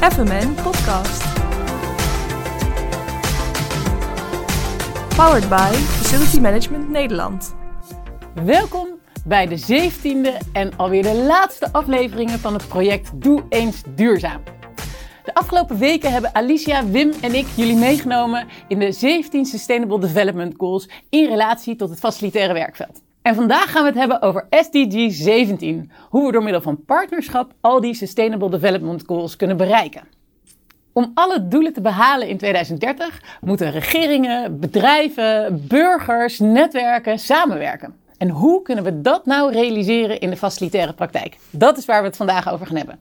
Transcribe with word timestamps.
FMN 0.00 0.54
Podcast. 0.54 1.22
Powered 5.16 5.48
by 5.48 5.72
Facility 5.72 6.40
Management 6.40 6.88
Nederland. 6.88 7.54
Welkom 8.44 8.88
bij 9.24 9.46
de 9.46 9.58
17e 9.58 10.46
en 10.52 10.76
alweer 10.76 11.02
de 11.02 11.14
laatste 11.14 11.72
afleveringen 11.72 12.38
van 12.38 12.52
het 12.52 12.68
project 12.68 13.22
Doe 13.22 13.44
eens 13.48 13.82
duurzaam. 13.94 14.42
De 15.24 15.34
afgelopen 15.34 15.78
weken 15.78 16.12
hebben 16.12 16.34
Alicia, 16.34 16.86
Wim 16.86 17.12
en 17.20 17.34
ik 17.34 17.46
jullie 17.54 17.76
meegenomen 17.76 18.46
in 18.68 18.78
de 18.78 18.92
17 18.92 19.44
Sustainable 19.44 20.00
Development 20.00 20.54
Goals 20.56 20.88
in 21.10 21.28
relatie 21.28 21.76
tot 21.76 21.90
het 21.90 21.98
facilitaire 21.98 22.52
werkveld. 22.52 23.00
En 23.22 23.34
vandaag 23.34 23.70
gaan 23.70 23.82
we 23.82 23.88
het 23.88 23.98
hebben 23.98 24.22
over 24.22 24.46
SDG 24.50 25.12
17. 25.12 25.90
Hoe 26.08 26.26
we 26.26 26.32
door 26.32 26.42
middel 26.42 26.62
van 26.62 26.84
partnerschap 26.84 27.52
al 27.60 27.80
die 27.80 27.94
Sustainable 27.94 28.50
Development 28.50 29.02
Goals 29.06 29.36
kunnen 29.36 29.56
bereiken. 29.56 30.02
Om 30.92 31.10
alle 31.14 31.48
doelen 31.48 31.72
te 31.72 31.80
behalen 31.80 32.28
in 32.28 32.38
2030 32.38 33.22
moeten 33.40 33.70
regeringen, 33.70 34.60
bedrijven, 34.60 35.64
burgers, 35.68 36.38
netwerken 36.38 37.18
samenwerken. 37.18 37.94
En 38.18 38.28
hoe 38.28 38.62
kunnen 38.62 38.84
we 38.84 39.00
dat 39.00 39.26
nou 39.26 39.52
realiseren 39.52 40.20
in 40.20 40.30
de 40.30 40.36
facilitaire 40.36 40.92
praktijk? 40.92 41.36
Dat 41.50 41.78
is 41.78 41.84
waar 41.84 42.00
we 42.00 42.06
het 42.06 42.16
vandaag 42.16 42.52
over 42.52 42.66
gaan 42.66 42.76
hebben. 42.76 42.98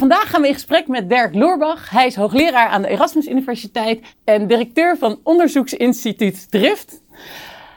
Vandaag 0.00 0.30
gaan 0.30 0.40
we 0.40 0.46
in 0.46 0.54
gesprek 0.54 0.88
met 0.88 1.08
Dirk 1.08 1.34
Loorbach. 1.34 1.90
Hij 1.90 2.06
is 2.06 2.14
hoogleraar 2.14 2.68
aan 2.68 2.82
de 2.82 2.88
Erasmus 2.88 3.28
Universiteit 3.28 4.00
en 4.24 4.46
directeur 4.46 4.96
van 4.98 5.20
onderzoeksinstituut 5.22 6.50
Drift. 6.50 7.02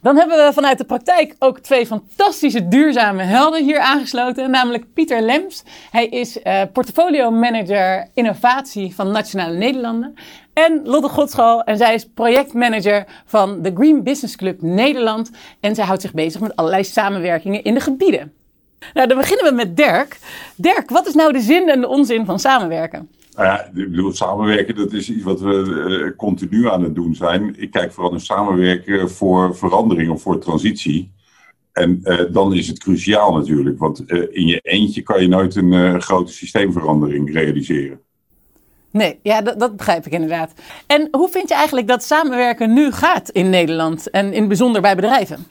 Dan 0.02 0.16
hebben 0.16 0.46
we 0.46 0.52
vanuit 0.52 0.78
de 0.78 0.84
praktijk 0.84 1.36
ook 1.38 1.58
twee 1.58 1.86
fantastische 1.86 2.68
duurzame 2.68 3.22
helden 3.22 3.64
hier 3.64 3.78
aangesloten. 3.78 4.50
Namelijk 4.50 4.92
Pieter 4.94 5.20
Lems. 5.20 5.64
Hij 5.90 6.06
is 6.06 6.38
uh, 6.44 6.62
portfolio 6.72 7.30
manager 7.30 8.08
innovatie 8.14 8.94
van 8.94 9.10
Nationale 9.10 9.56
Nederlanden. 9.56 10.14
En 10.52 10.80
Lotte 10.84 11.08
Godschal. 11.08 11.62
En 11.64 11.76
zij 11.76 11.94
is 11.94 12.06
projectmanager 12.14 13.04
van 13.24 13.62
de 13.62 13.72
Green 13.74 14.02
Business 14.02 14.36
Club 14.36 14.62
Nederland. 14.62 15.30
En 15.60 15.74
zij 15.74 15.84
houdt 15.84 16.02
zich 16.02 16.12
bezig 16.12 16.40
met 16.40 16.56
allerlei 16.56 16.84
samenwerkingen 16.84 17.62
in 17.62 17.74
de 17.74 17.80
gebieden. 17.80 18.32
Nou, 18.94 19.08
dan 19.08 19.18
beginnen 19.18 19.44
we 19.44 19.54
met 19.54 19.76
Dirk. 19.76 20.18
Dirk, 20.56 20.90
wat 20.90 21.06
is 21.06 21.14
nou 21.14 21.32
de 21.32 21.40
zin 21.40 21.68
en 21.68 21.80
de 21.80 21.88
onzin 21.88 22.24
van 22.24 22.38
samenwerken? 22.38 23.08
Nou 23.36 23.46
ja, 23.46 23.64
ik 23.64 23.90
bedoel, 23.90 24.12
samenwerken, 24.12 24.74
dat 24.74 24.92
is 24.92 25.10
iets 25.10 25.22
wat 25.22 25.40
we 25.40 25.52
uh, 25.52 26.16
continu 26.16 26.68
aan 26.68 26.82
het 26.82 26.94
doen 26.94 27.14
zijn. 27.14 27.54
Ik 27.58 27.70
kijk 27.70 27.92
vooral 27.92 28.10
naar 28.10 28.20
samenwerken 28.20 29.10
voor 29.10 29.56
verandering 29.56 30.10
of 30.10 30.22
voor 30.22 30.38
transitie. 30.38 31.12
En 31.72 32.00
uh, 32.04 32.20
dan 32.30 32.54
is 32.54 32.68
het 32.68 32.78
cruciaal 32.78 33.34
natuurlijk, 33.34 33.78
want 33.78 34.02
uh, 34.06 34.26
in 34.30 34.46
je 34.46 34.60
eentje 34.62 35.02
kan 35.02 35.22
je 35.22 35.28
nooit 35.28 35.56
een 35.56 36.02
grote 36.02 36.32
systeemverandering 36.32 37.32
realiseren. 37.32 38.00
Nee, 38.90 39.18
ja, 39.22 39.40
dat, 39.40 39.60
dat, 39.60 39.76
begrijp 39.76 40.06
ik 40.06 40.12
inderdaad. 40.12 40.52
En 40.86 41.08
hoe 41.10 41.28
vind 41.28 41.48
je 41.48 41.54
eigenlijk 41.54 41.88
dat 41.88 42.02
samenwerken 42.02 42.72
nu 42.72 42.92
gaat 42.92 43.28
in 43.28 43.50
Nederland 43.50 44.10
en 44.10 44.32
in 44.32 44.38
het 44.38 44.48
bijzonder 44.48 44.80
bij 44.80 44.94
bedrijven? 44.94 45.46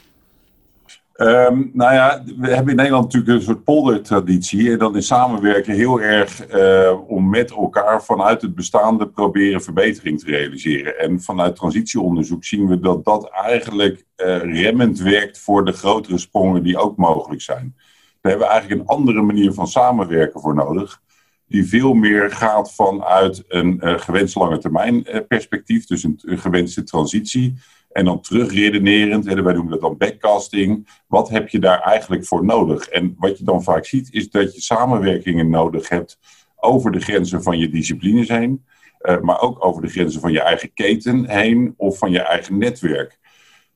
Um, 1.15 1.69
nou 1.73 1.93
ja, 1.93 2.23
we 2.37 2.47
hebben 2.47 2.69
in 2.69 2.75
Nederland 2.75 3.03
natuurlijk 3.03 3.31
een 3.33 3.45
soort 3.45 3.63
poldertraditie. 3.63 4.71
En 4.71 4.77
dan 4.77 4.95
is 4.95 5.07
samenwerken 5.07 5.73
heel 5.73 6.01
erg 6.01 6.53
uh, 6.55 7.09
om 7.09 7.29
met 7.29 7.51
elkaar 7.51 8.03
vanuit 8.03 8.41
het 8.41 8.55
bestaande 8.55 9.07
proberen 9.07 9.61
verbetering 9.61 10.19
te 10.19 10.25
realiseren. 10.25 10.99
En 10.99 11.21
vanuit 11.21 11.55
transitieonderzoek 11.55 12.43
zien 12.43 12.67
we 12.67 12.79
dat 12.79 13.05
dat 13.05 13.29
eigenlijk 13.29 14.05
uh, 14.17 14.37
remmend 14.37 14.99
werkt 14.99 15.39
voor 15.39 15.65
de 15.65 15.71
grotere 15.71 16.17
sprongen 16.17 16.63
die 16.63 16.77
ook 16.77 16.97
mogelijk 16.97 17.41
zijn. 17.41 17.73
Daar 18.21 18.31
hebben 18.31 18.47
we 18.47 18.53
eigenlijk 18.53 18.81
een 18.81 18.95
andere 18.95 19.21
manier 19.21 19.53
van 19.53 19.67
samenwerken 19.67 20.41
voor 20.41 20.55
nodig. 20.55 21.01
Die 21.47 21.67
veel 21.67 21.93
meer 21.93 22.31
gaat 22.31 22.73
vanuit 22.73 23.43
een 23.47 23.79
uh, 23.83 23.99
gewenst 23.99 24.35
lange 24.35 24.57
termijn 24.57 25.05
perspectief, 25.27 25.85
dus 25.85 26.03
een 26.03 26.19
gewenste 26.23 26.83
transitie 26.83 27.55
en 27.93 28.05
dan 28.05 28.21
terugredenerend, 28.21 29.27
en 29.27 29.43
wij 29.43 29.53
noemen 29.53 29.71
dat 29.71 29.81
dan 29.81 29.97
backcasting. 29.97 30.87
Wat 31.07 31.29
heb 31.29 31.49
je 31.49 31.59
daar 31.59 31.79
eigenlijk 31.79 32.25
voor 32.25 32.45
nodig? 32.45 32.87
En 32.87 33.15
wat 33.17 33.37
je 33.37 33.43
dan 33.43 33.63
vaak 33.63 33.85
ziet, 33.85 34.13
is 34.13 34.29
dat 34.29 34.55
je 34.55 34.61
samenwerkingen 34.61 35.49
nodig 35.49 35.89
hebt 35.89 36.19
over 36.55 36.91
de 36.91 36.99
grenzen 36.99 37.43
van 37.43 37.59
je 37.59 37.69
disciplines 37.69 38.27
heen. 38.27 38.65
Uh, 39.01 39.19
maar 39.19 39.41
ook 39.41 39.65
over 39.65 39.81
de 39.81 39.87
grenzen 39.87 40.21
van 40.21 40.31
je 40.31 40.41
eigen 40.41 40.73
keten 40.73 41.29
heen 41.29 41.73
of 41.77 41.97
van 41.97 42.11
je 42.11 42.21
eigen 42.21 42.57
netwerk. 42.57 43.19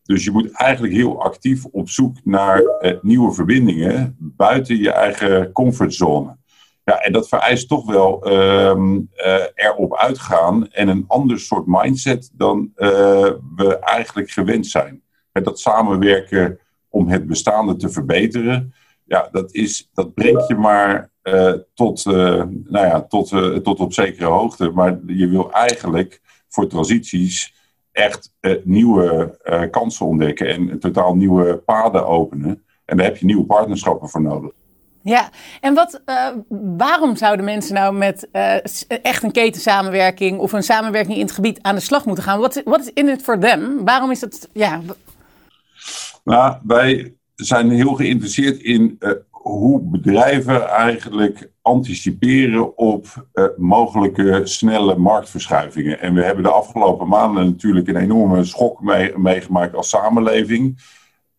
Dus 0.03 0.23
je 0.23 0.31
moet 0.31 0.51
eigenlijk 0.51 0.93
heel 0.93 1.21
actief 1.21 1.65
op 1.65 1.89
zoek 1.89 2.17
naar 2.23 2.61
uh, 2.61 2.91
nieuwe 3.01 3.33
verbindingen 3.33 4.15
buiten 4.19 4.77
je 4.77 4.91
eigen 4.91 5.51
comfortzone. 5.51 6.36
Ja, 6.87 6.99
en 6.99 7.11
dat 7.11 7.27
vereist 7.27 7.67
toch 7.67 7.85
wel 7.85 8.31
uh, 8.31 8.75
uh, 9.15 9.43
erop 9.55 9.95
uitgaan 9.95 10.71
en 10.71 10.87
een 10.87 11.03
ander 11.07 11.39
soort 11.39 11.65
mindset 11.65 12.29
dan 12.33 12.71
uh, 12.75 12.89
we 13.55 13.79
eigenlijk 13.79 14.29
gewend 14.29 14.67
zijn. 14.67 15.01
En 15.31 15.43
dat 15.43 15.59
samenwerken 15.59 16.59
om 16.89 17.07
het 17.07 17.27
bestaande 17.27 17.75
te 17.75 17.89
verbeteren, 17.89 18.73
ja, 19.03 19.29
dat, 19.31 19.53
is, 19.53 19.89
dat 19.93 20.13
brengt 20.13 20.47
je 20.47 20.55
maar 20.55 21.11
eh, 21.21 21.53
tot, 21.73 22.05
nou 22.05 22.85
ja, 22.85 23.01
tot, 23.01 23.29
tot 23.63 23.79
op 23.79 23.93
zekere 23.93 24.29
hoogte. 24.29 24.69
Maar 24.69 24.99
je 25.05 25.27
wil 25.27 25.51
eigenlijk 25.51 26.21
voor 26.47 26.67
transities 26.67 27.53
echt 27.91 28.33
nieuwe 28.63 29.37
kansen 29.71 30.05
ontdekken 30.05 30.47
en 30.47 30.79
totaal 30.79 31.15
nieuwe 31.15 31.57
paden 31.57 32.07
openen. 32.07 32.63
En 32.85 32.97
daar 32.97 33.05
heb 33.05 33.17
je 33.17 33.25
nieuwe 33.25 33.45
partnerschappen 33.45 34.09
voor 34.09 34.21
nodig. 34.21 34.51
Ja, 35.07 35.29
en 35.61 35.73
wat, 35.73 36.01
uh, 36.05 36.27
waarom 36.77 37.15
zouden 37.15 37.45
mensen 37.45 37.73
nou 37.73 37.95
met 37.95 38.27
uh, 38.33 38.55
echt 39.03 39.23
een 39.23 39.31
ketensamenwerking 39.31 40.39
of 40.39 40.51
een 40.51 40.63
samenwerking 40.63 41.15
in 41.15 41.21
het 41.21 41.31
gebied 41.31 41.61
aan 41.61 41.75
de 41.75 41.81
slag 41.81 42.05
moeten 42.05 42.23
gaan? 42.23 42.39
Wat 42.39 42.79
is 42.79 42.91
in 42.93 43.09
it 43.09 43.21
for 43.21 43.39
them? 43.39 43.85
Waarom 43.85 44.11
is 44.11 44.19
dat, 44.19 44.49
ja... 44.53 44.81
Nou, 46.23 46.57
wij 46.63 47.13
zijn 47.35 47.69
heel 47.69 47.93
geïnteresseerd 47.93 48.61
in 48.61 48.95
uh, 48.99 49.11
hoe 49.29 49.81
bedrijven 49.81 50.69
eigenlijk 50.69 51.49
anticiperen 51.61 52.77
op 52.77 53.27
mogelijke 53.57 54.41
snelle 54.43 54.97
marktverschuivingen. 54.97 55.99
En 55.99 56.13
we 56.13 56.23
hebben 56.23 56.43
de 56.43 56.51
afgelopen 56.51 57.07
maanden 57.07 57.45
natuurlijk 57.45 57.87
een 57.87 57.95
enorme 57.95 58.43
schok 58.43 58.81
mee, 58.81 59.17
meegemaakt 59.17 59.75
als 59.75 59.89
samenleving 59.89 60.79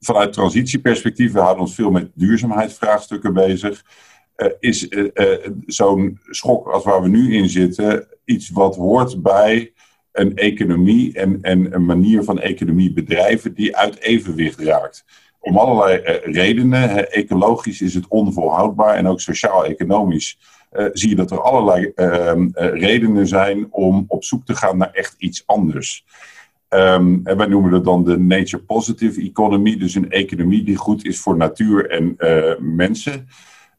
vanuit 0.01 0.33
transitieperspectief, 0.33 1.33
we 1.33 1.41
houden 1.41 1.63
ons 1.63 1.75
veel 1.75 1.91
met 1.91 2.11
duurzaamheidsvraagstukken 2.15 3.33
bezig. 3.33 3.85
Uh, 4.37 4.49
is 4.59 4.89
uh, 4.89 5.09
uh, 5.15 5.49
zo'n 5.67 6.21
schok 6.31 6.67
als 6.67 6.85
waar 6.85 7.03
we 7.03 7.09
nu 7.09 7.35
in 7.35 7.49
zitten 7.49 8.09
iets 8.25 8.51
wat 8.51 8.77
hoort 8.77 9.23
bij 9.23 9.73
een 10.13 10.37
economie 10.37 11.15
en, 11.15 11.39
en 11.43 11.75
een 11.75 11.85
manier 11.85 12.23
van 12.23 12.41
economie 12.41 12.93
bedrijven 12.93 13.55
die 13.55 13.77
uit 13.77 13.99
evenwicht 13.99 14.61
raakt. 14.61 15.05
Om 15.41 15.57
allerlei 15.57 15.97
redenen. 16.25 17.11
ecologisch 17.11 17.81
is 17.81 17.95
het 17.95 18.09
onvolhoudbaar 18.09 18.95
en 18.95 19.07
ook 19.07 19.21
sociaal-economisch 19.21 20.39
zie 20.93 21.09
je 21.09 21.15
dat 21.15 21.31
er 21.31 21.41
allerlei 21.41 21.93
ehm, 21.95 22.49
redenen 22.53 23.27
zijn 23.27 23.73
om 23.73 24.05
op 24.09 24.25
zoek 24.25 24.45
te 24.45 24.57
gaan 24.57 24.77
naar 24.77 24.91
echt 24.93 25.15
iets 25.19 25.43
anders. 25.47 26.05
Um, 26.71 27.21
en 27.25 27.37
wij 27.37 27.47
noemen 27.47 27.71
dat 27.71 27.85
dan 27.85 28.05
de 28.05 28.19
nature 28.19 28.63
positive 28.63 29.21
economy, 29.21 29.77
dus 29.77 29.95
een 29.95 30.11
economie 30.11 30.65
die 30.65 30.77
goed 30.77 31.05
is 31.05 31.21
voor 31.21 31.37
natuur 31.37 31.91
en 31.91 32.15
uh, 32.19 32.53
mensen. 32.61 33.29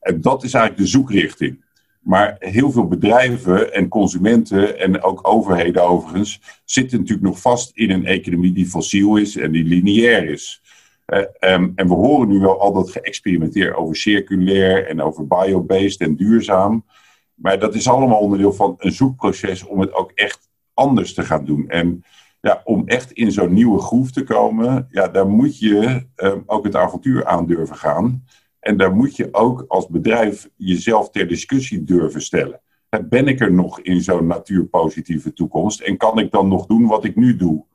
En 0.01 0.22
dat 0.22 0.44
is 0.44 0.53
eigenlijk 0.53 0.83
de 0.83 0.89
zoekrichting. 0.89 1.63
Maar 2.00 2.35
heel 2.39 2.72
veel 2.72 2.88
bedrijven 2.88 3.73
en 3.73 3.88
consumenten 3.88 4.79
en 4.79 5.03
ook 5.03 5.27
overheden 5.27 5.83
overigens 5.83 6.61
zitten 6.66 6.97
natuurlijk 6.97 7.27
nog 7.27 7.41
vast 7.41 7.72
in 7.73 7.91
een 7.91 8.05
economie 8.05 8.53
die 8.53 8.66
fossiel 8.66 9.16
is 9.16 9.38
en 9.38 9.51
die 9.51 9.63
lineair 9.63 10.30
is. 10.30 10.62
Uh, 11.07 11.19
um, 11.19 11.71
en 11.75 11.88
we 11.88 11.94
horen 11.94 12.27
nu 12.27 12.39
wel 12.39 12.59
al 12.59 12.74
dat 12.74 12.92
geëxperimenteerd 12.92 13.75
over 13.75 13.95
circulair 13.95 14.88
en 14.88 15.01
over 15.01 15.27
biobased 15.27 16.01
en 16.01 16.15
duurzaam. 16.15 16.85
Maar 17.33 17.59
dat 17.59 17.75
is 17.75 17.88
allemaal 17.88 18.19
onderdeel 18.19 18.53
van 18.53 18.75
een 18.77 18.92
zoekproces 18.92 19.65
om 19.65 19.80
het 19.80 19.94
ook 19.94 20.12
echt 20.15 20.50
anders 20.74 21.13
te 21.13 21.24
gaan 21.24 21.45
doen. 21.45 21.69
En 21.69 22.03
ja, 22.41 22.62
om 22.63 22.88
echt 22.88 23.12
in 23.12 23.31
zo'n 23.31 23.53
nieuwe 23.53 23.80
groef 23.80 24.12
te 24.12 24.24
komen, 24.24 24.88
ja, 24.91 25.07
daar 25.07 25.27
moet 25.27 25.59
je 25.59 26.07
um, 26.15 26.44
ook 26.45 26.63
het 26.63 26.75
avontuur 26.75 27.25
aan 27.25 27.45
durven 27.45 27.75
gaan. 27.75 28.24
En 28.59 28.77
daar 28.77 28.95
moet 28.95 29.15
je 29.15 29.27
ook 29.31 29.65
als 29.68 29.88
bedrijf 29.88 30.50
jezelf 30.56 31.09
ter 31.09 31.27
discussie 31.27 31.83
durven 31.83 32.21
stellen. 32.21 32.62
Ben 33.09 33.27
ik 33.27 33.39
er 33.39 33.53
nog 33.53 33.80
in 33.80 34.01
zo'n 34.01 34.27
natuurpositieve 34.27 35.33
toekomst? 35.33 35.80
En 35.80 35.97
kan 35.97 36.19
ik 36.19 36.31
dan 36.31 36.47
nog 36.47 36.65
doen 36.65 36.88
wat 36.88 37.03
ik 37.03 37.15
nu 37.15 37.36
doe? 37.36 37.65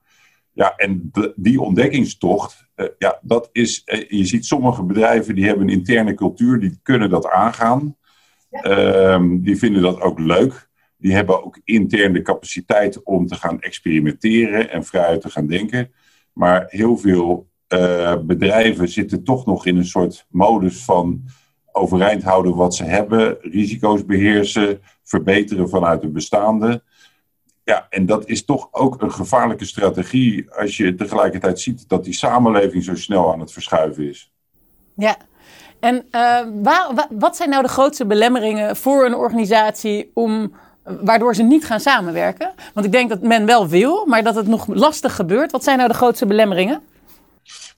Ja, 0.53 0.75
en 0.77 1.09
de, 1.13 1.33
die 1.37 1.61
ontdekkingstocht, 1.61 2.69
uh, 2.77 2.87
ja, 2.99 3.19
dat 3.23 3.49
is, 3.53 3.83
uh, 3.87 4.09
je 4.09 4.25
ziet 4.25 4.47
sommige 4.47 4.83
bedrijven 4.83 5.35
die 5.35 5.47
hebben 5.47 5.69
een 5.69 5.75
interne 5.75 6.15
cultuur, 6.15 6.61
die 6.61 6.79
kunnen 6.83 7.11
dat 7.11 7.29
aangaan. 7.29 7.97
Ja. 8.51 9.13
Um, 9.15 9.43
die 9.43 9.59
vinden 9.59 9.83
dat 9.83 10.01
ook 10.01 10.19
leuk 10.19 10.69
die 11.05 11.15
hebben 11.15 11.45
ook 11.45 11.61
intern 11.65 12.13
de 12.13 12.23
capaciteit 12.23 13.03
om 13.03 13.27
te 13.27 13.35
gaan 13.35 13.61
experimenteren 13.61 14.71
en 14.71 14.85
vrij 14.85 15.19
te 15.19 15.31
gaan 15.31 15.47
denken. 15.47 15.93
Maar 16.33 16.67
heel 16.69 16.97
veel 16.97 17.49
uh, 17.69 18.17
bedrijven 18.23 18.89
zitten 18.89 19.25
toch 19.25 19.47
nog 19.47 19.67
in 19.67 19.77
een 19.77 19.87
soort 19.87 20.27
modus 20.29 20.85
van 20.85 21.23
overeind 21.73 22.23
houden 22.23 22.55
wat 22.57 22.75
ze 22.75 22.85
hebben, 22.85 23.37
risico's 23.41 24.05
beheersen, 24.05 24.81
verbeteren 25.03 25.69
vanuit 25.69 26.03
het 26.03 26.13
bestaande. 26.13 26.83
Ja, 27.65 27.87
en 27.91 28.07
dat 28.07 28.29
is 28.29 28.45
toch 28.45 28.69
ook 28.71 29.03
een 29.03 29.13
gevaarlijke 29.13 29.65
strategie 29.65 30.51
als 30.51 30.77
je 30.77 30.95
tegelijkertijd 30.95 31.61
ziet 31.61 31.89
dat 31.89 32.05
die 32.05 32.15
samenleving 32.15 32.85
zo 32.85 32.95
snel 32.95 33.33
aan 33.33 33.41
het 33.41 33.53
verschuiven 33.53 34.09
is. 34.09 34.33
Ja, 34.97 35.17
en 35.81 35.95
uh, 36.11 36.41
waar, 36.63 37.09
wat 37.11 37.37
zijn 37.37 37.51
nou 37.51 37.63
de 37.63 37.69
grootste 37.69 38.07
belemmeringen 38.07 38.77
voor 38.77 39.05
een 39.05 39.15
organisatie 39.15 40.11
om, 40.15 40.53
waardoor 40.85 41.35
ze 41.35 41.43
niet 41.43 41.65
gaan 41.65 41.81
samenwerken? 41.81 42.53
Want 42.75 42.87
ik 42.87 42.93
denk 42.93 43.09
dat 43.09 43.23
men 43.23 43.47
wel 43.47 43.69
wil, 43.69 44.07
maar 44.07 44.23
dat 44.23 44.35
het 44.35 44.47
nog 44.47 44.67
lastig 44.67 45.15
gebeurt. 45.15 45.53
Wat 45.53 45.65
zijn 45.65 45.77
nou 45.77 45.89
de 45.89 45.97
grootste 45.97 46.27
belemmeringen? 46.27 46.81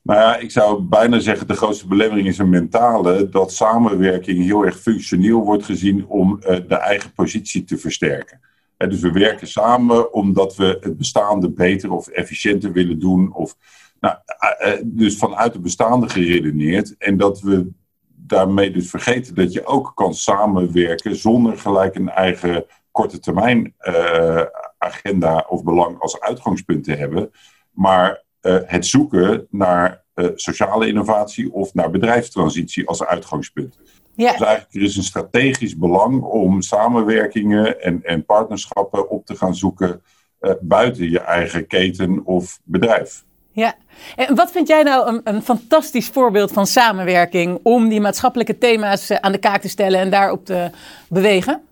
Nou 0.03 0.21
ja, 0.21 0.37
ik 0.37 0.51
zou 0.51 0.83
bijna 0.83 1.19
zeggen, 1.19 1.47
de 1.47 1.55
grootste 1.55 1.87
belemmering 1.87 2.29
is 2.29 2.39
een 2.39 2.49
mentale. 2.49 3.29
Dat 3.29 3.53
samenwerking 3.53 4.45
heel 4.45 4.65
erg 4.65 4.81
functioneel 4.81 5.41
wordt 5.41 5.65
gezien 5.65 6.07
om 6.07 6.41
uh, 6.41 6.57
de 6.69 6.75
eigen 6.75 7.13
positie 7.13 7.65
te 7.65 7.79
versterken. 7.79 8.41
En 8.77 8.89
dus 8.89 9.01
we 9.01 9.11
werken 9.11 9.47
samen 9.47 10.13
omdat 10.13 10.57
we 10.57 10.79
het 10.81 10.97
bestaande 10.97 11.51
beter 11.51 11.93
of 11.93 12.09
efficiënter 12.09 12.73
willen 12.73 12.99
doen. 12.99 13.35
Of, 13.35 13.57
nou, 14.01 14.17
uh, 14.67 14.73
dus 14.85 15.17
vanuit 15.17 15.53
het 15.53 15.63
bestaande 15.63 16.09
geredeneerd. 16.09 16.95
En 16.99 17.17
dat 17.17 17.41
we 17.41 17.69
daarmee 18.27 18.71
dus 18.71 18.91
vergeten 18.91 19.35
dat 19.35 19.53
je 19.53 19.67
ook 19.67 19.93
kan 19.95 20.15
samenwerken 20.15 21.17
zonder 21.17 21.59
gelijk 21.59 21.95
een 21.95 22.11
eigen 22.11 22.65
korte 22.97 23.19
termijn 23.19 23.75
uh, 23.81 24.43
agenda 24.79 25.45
of 25.49 25.65
belang 25.65 26.01
als 26.01 26.21
uitgangspunt 26.21 26.85
te 26.85 26.95
hebben. 26.95 27.31
Maar 27.71 28.23
uh, 28.43 28.57
het 28.65 28.87
zoeken 28.87 29.47
naar 29.51 30.05
uh, 30.15 30.29
sociale 30.35 30.89
innovatie 30.89 31.53
of 31.53 31.75
naar 31.75 31.91
bedrijfstransitie 31.91 32.89
als 32.89 33.05
uitgangspunt. 33.05 33.79
Ja. 34.15 34.33
Dus 34.33 34.41
eigenlijk 34.41 34.75
er 34.75 34.83
is 34.83 34.97
een 34.97 35.03
strategisch 35.03 35.77
belang 35.77 36.23
om 36.23 36.63
samenwerkingen 36.63 37.83
en, 37.83 38.03
en 38.03 38.25
partnerschappen 38.25 39.11
op 39.11 39.27
te 39.27 39.37
gaan 39.37 39.55
zoeken 39.55 40.03
buiten 40.61 41.11
je 41.11 41.21
eigen 41.21 41.67
keten 41.67 42.25
of 42.25 42.61
bedrijf. 42.65 43.25
Ja, 43.53 43.75
en 44.17 44.35
wat 44.35 44.51
vind 44.51 44.69
jij 44.69 44.83
nou 44.83 45.09
een, 45.09 45.21
een, 45.25 45.43
fantastisch 45.43 46.09
voorbeeld 46.09 46.53
van 46.53 46.67
samenwerking 46.67 47.61
om 47.63 47.89
die 47.89 48.01
maatschappelijke 48.01 48.59
thema's 48.59 49.11
aan 49.11 49.33
de 49.33 49.39
kaak 49.39 49.61
te 49.61 49.69
stellen 49.69 50.01
en 50.01 50.11
daarop 50.11 50.45
te 50.45 50.71
bewegen? 51.09 51.63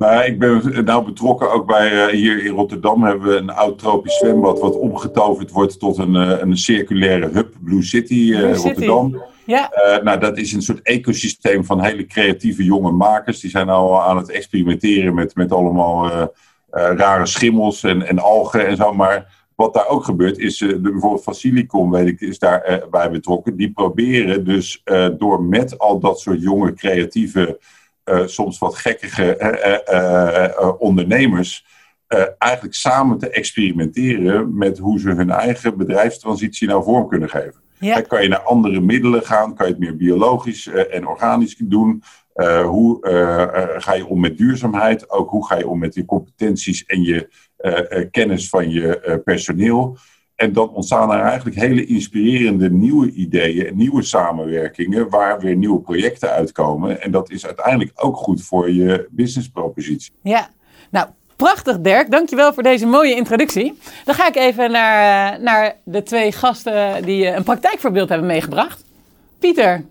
Nou, 0.00 0.24
ik 0.24 0.38
ben 0.38 0.84
nou 0.84 1.04
betrokken 1.04 1.52
ook 1.52 1.66
bij 1.66 1.92
uh, 1.92 2.06
hier 2.06 2.44
in 2.44 2.52
Rotterdam 2.52 3.02
hebben 3.02 3.28
we 3.28 3.36
een 3.36 3.50
oud 3.50 3.78
tropisch 3.78 4.16
zwembad 4.16 4.60
wat 4.60 4.78
omgetoverd 4.78 5.50
wordt 5.50 5.78
tot 5.78 5.98
een, 5.98 6.14
uh, 6.14 6.38
een 6.40 6.56
circulaire 6.56 7.28
hub, 7.28 7.54
Blue 7.60 7.82
City 7.82 8.14
uh, 8.14 8.38
Blue 8.38 8.54
Rotterdam. 8.54 9.10
City. 9.10 9.24
Ja. 9.44 9.70
nou, 10.02 10.20
dat 10.20 10.38
is 10.38 10.52
een 10.52 10.62
soort 10.62 10.82
ecosysteem 10.82 11.64
van 11.64 11.84
hele 11.84 12.06
creatieve 12.06 12.64
jonge 12.64 12.90
makers. 12.90 13.40
Die 13.40 13.50
zijn 13.50 13.68
al 13.68 14.02
aan 14.02 14.16
het 14.16 14.30
experimenteren 14.30 15.14
met, 15.14 15.34
met 15.34 15.52
allemaal 15.52 16.30
rare 16.70 17.26
schimmels 17.26 17.82
en, 17.82 18.06
en 18.06 18.18
algen 18.18 18.66
en 18.66 18.76
zo. 18.76 18.92
Maar 18.92 19.44
wat 19.54 19.74
daar 19.74 19.88
ook 19.88 20.04
gebeurt 20.04 20.38
is, 20.38 20.58
de, 20.58 20.80
bijvoorbeeld 20.80 21.22
Facilicom, 21.22 21.90
weet 21.90 22.06
ik, 22.06 22.20
is 22.20 22.38
daarbij 22.38 22.84
bij 22.90 23.10
betrokken. 23.10 23.56
Die 23.56 23.72
proberen 23.72 24.44
dus 24.44 24.82
door 25.18 25.42
met 25.42 25.78
al 25.78 25.98
dat 25.98 26.20
soort 26.20 26.42
jonge 26.42 26.74
creatieve 26.74 27.58
uh, 28.10 28.26
soms 28.26 28.58
wat 28.58 28.74
gekkige 28.74 29.36
uh, 30.58 30.70
ondernemers 30.78 31.66
eigenlijk 32.38 32.74
samen 32.74 33.18
te 33.18 33.30
experimenteren 33.30 34.56
met 34.56 34.78
hoe 34.78 35.00
ze 35.00 35.10
hun 35.10 35.30
eigen 35.30 35.76
bedrijfstransitie 35.76 36.68
nou 36.68 36.84
vorm 36.84 37.08
kunnen 37.08 37.28
geven. 37.28 37.60
Ja. 37.78 38.00
kan 38.00 38.22
je 38.22 38.28
naar 38.28 38.42
andere 38.42 38.80
middelen 38.80 39.22
gaan? 39.22 39.54
Kan 39.54 39.66
je 39.66 39.72
het 39.72 39.80
meer 39.80 39.96
biologisch 39.96 40.66
en 40.66 41.06
organisch 41.06 41.56
doen? 41.56 42.02
hoe 42.64 42.98
ga 43.78 43.94
je 43.94 44.06
om 44.06 44.20
met 44.20 44.38
duurzaamheid? 44.38 45.10
Ook 45.10 45.30
hoe 45.30 45.46
ga 45.46 45.56
je 45.58 45.68
om 45.68 45.78
met 45.78 45.94
je 45.94 46.04
competenties 46.04 46.84
en 46.84 47.02
je 47.02 47.28
kennis 48.10 48.48
van 48.48 48.70
je 48.70 49.20
personeel? 49.24 49.98
En 50.40 50.52
dan 50.52 50.70
ontstaan 50.70 51.12
er 51.12 51.20
eigenlijk 51.20 51.56
hele 51.56 51.86
inspirerende 51.86 52.70
nieuwe 52.70 53.10
ideeën 53.10 53.66
en 53.66 53.76
nieuwe 53.76 54.02
samenwerkingen 54.02 55.08
waar 55.08 55.40
weer 55.40 55.56
nieuwe 55.56 55.80
projecten 55.80 56.30
uitkomen. 56.30 57.02
En 57.02 57.10
dat 57.10 57.30
is 57.30 57.46
uiteindelijk 57.46 57.90
ook 57.94 58.16
goed 58.16 58.42
voor 58.42 58.72
je 58.72 59.06
businesspropositie. 59.10 60.12
Ja, 60.22 60.48
nou 60.90 61.06
prachtig 61.36 61.80
Dirk. 61.80 62.10
Dankjewel 62.10 62.52
voor 62.52 62.62
deze 62.62 62.86
mooie 62.86 63.14
introductie. 63.14 63.78
Dan 64.04 64.14
ga 64.14 64.28
ik 64.28 64.36
even 64.36 64.70
naar, 64.70 65.32
eh, 65.32 65.42
naar 65.42 65.76
de 65.84 66.02
twee 66.02 66.32
gasten 66.32 67.02
die 67.02 67.26
een 67.26 67.42
praktijkvoorbeeld 67.42 68.08
hebben 68.08 68.26
meegebracht. 68.26 68.84
Pieter, 69.38 69.84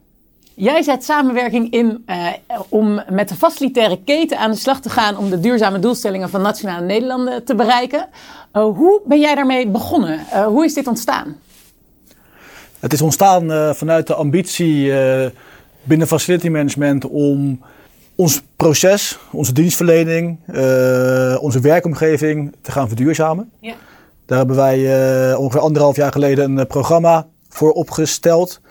Jij 0.62 0.82
zet 0.82 1.04
samenwerking 1.04 1.72
in 1.72 2.04
uh, 2.08 2.28
om 2.70 3.02
met 3.10 3.30
de 3.30 3.36
facilitaire 3.36 4.00
keten 4.04 4.38
aan 4.38 4.52
de 4.52 4.58
slag 4.58 4.82
te 4.82 4.90
gaan 4.90 5.18
om 5.18 5.30
de 5.30 5.40
duurzame 5.40 5.80
doelstellingen 5.80 6.30
van 6.30 6.42
Nationale 6.42 6.86
Nederlanden 6.86 7.44
te 7.44 7.56
bereiken. 7.56 8.08
Uh, 8.54 8.64
hoe 8.64 9.02
ben 9.06 9.20
jij 9.20 9.36
daarmee 9.36 9.68
begonnen? 9.68 10.20
Uh, 10.34 10.46
hoe 10.46 10.66
is 10.66 10.74
dit 10.74 10.88
ontstaan? 10.88 11.36
Het 12.80 12.94
is 12.94 13.02
ontstaan 13.02 13.76
vanuit 13.76 14.08
de 14.08 14.14
ambitie 14.14 14.94
binnen 15.84 16.08
facility 16.08 16.50
management 16.50 17.08
om 17.08 17.62
ons 18.16 18.42
proces, 18.56 19.20
onze 19.32 19.54
dienstverlening, 19.54 20.38
onze 21.40 21.60
werkomgeving 21.62 22.56
te 22.62 22.72
gaan 22.72 22.88
verduurzamen. 22.88 23.52
Ja. 23.60 23.74
Daar 24.26 24.38
hebben 24.38 24.56
wij 24.56 25.36
ongeveer 25.36 25.62
anderhalf 25.62 25.96
jaar 25.96 26.12
geleden 26.12 26.58
een 26.58 26.68
programma 26.68 27.28
voor 27.50 27.72
opgesteld 27.72 28.62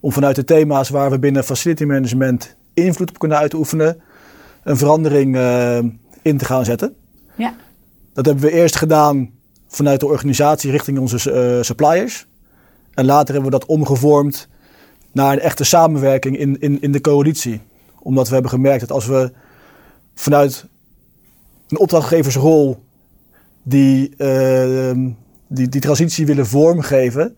om 0.00 0.12
vanuit 0.12 0.36
de 0.36 0.44
thema's 0.44 0.88
waar 0.88 1.10
we 1.10 1.18
binnen 1.18 1.44
facility 1.44 1.84
management 1.84 2.56
invloed 2.74 3.08
op 3.08 3.18
kunnen 3.18 3.38
uitoefenen, 3.38 4.00
een 4.62 4.76
verandering 4.76 5.36
uh, 5.36 5.78
in 6.22 6.38
te 6.38 6.44
gaan 6.44 6.64
zetten. 6.64 6.94
Ja. 7.34 7.54
Dat 8.14 8.26
hebben 8.26 8.44
we 8.44 8.52
eerst 8.52 8.76
gedaan 8.76 9.30
vanuit 9.68 10.00
de 10.00 10.06
organisatie 10.06 10.70
richting 10.70 10.98
onze 10.98 11.32
uh, 11.32 11.62
suppliers. 11.62 12.26
En 12.94 13.04
later 13.04 13.34
hebben 13.34 13.52
we 13.52 13.58
dat 13.58 13.68
omgevormd 13.68 14.48
naar 15.12 15.32
een 15.32 15.40
echte 15.40 15.64
samenwerking 15.64 16.38
in, 16.38 16.60
in, 16.60 16.80
in 16.80 16.92
de 16.92 17.00
coalitie. 17.00 17.60
Omdat 17.98 18.28
we 18.28 18.32
hebben 18.32 18.50
gemerkt 18.50 18.80
dat 18.80 18.90
als 18.90 19.06
we 19.06 19.32
vanuit 20.14 20.64
een 21.68 21.78
opdrachtgeversrol 21.78 22.82
die, 23.62 24.14
uh, 24.18 24.90
die, 25.46 25.68
die 25.68 25.80
transitie 25.80 26.26
willen 26.26 26.46
vormgeven, 26.46 27.36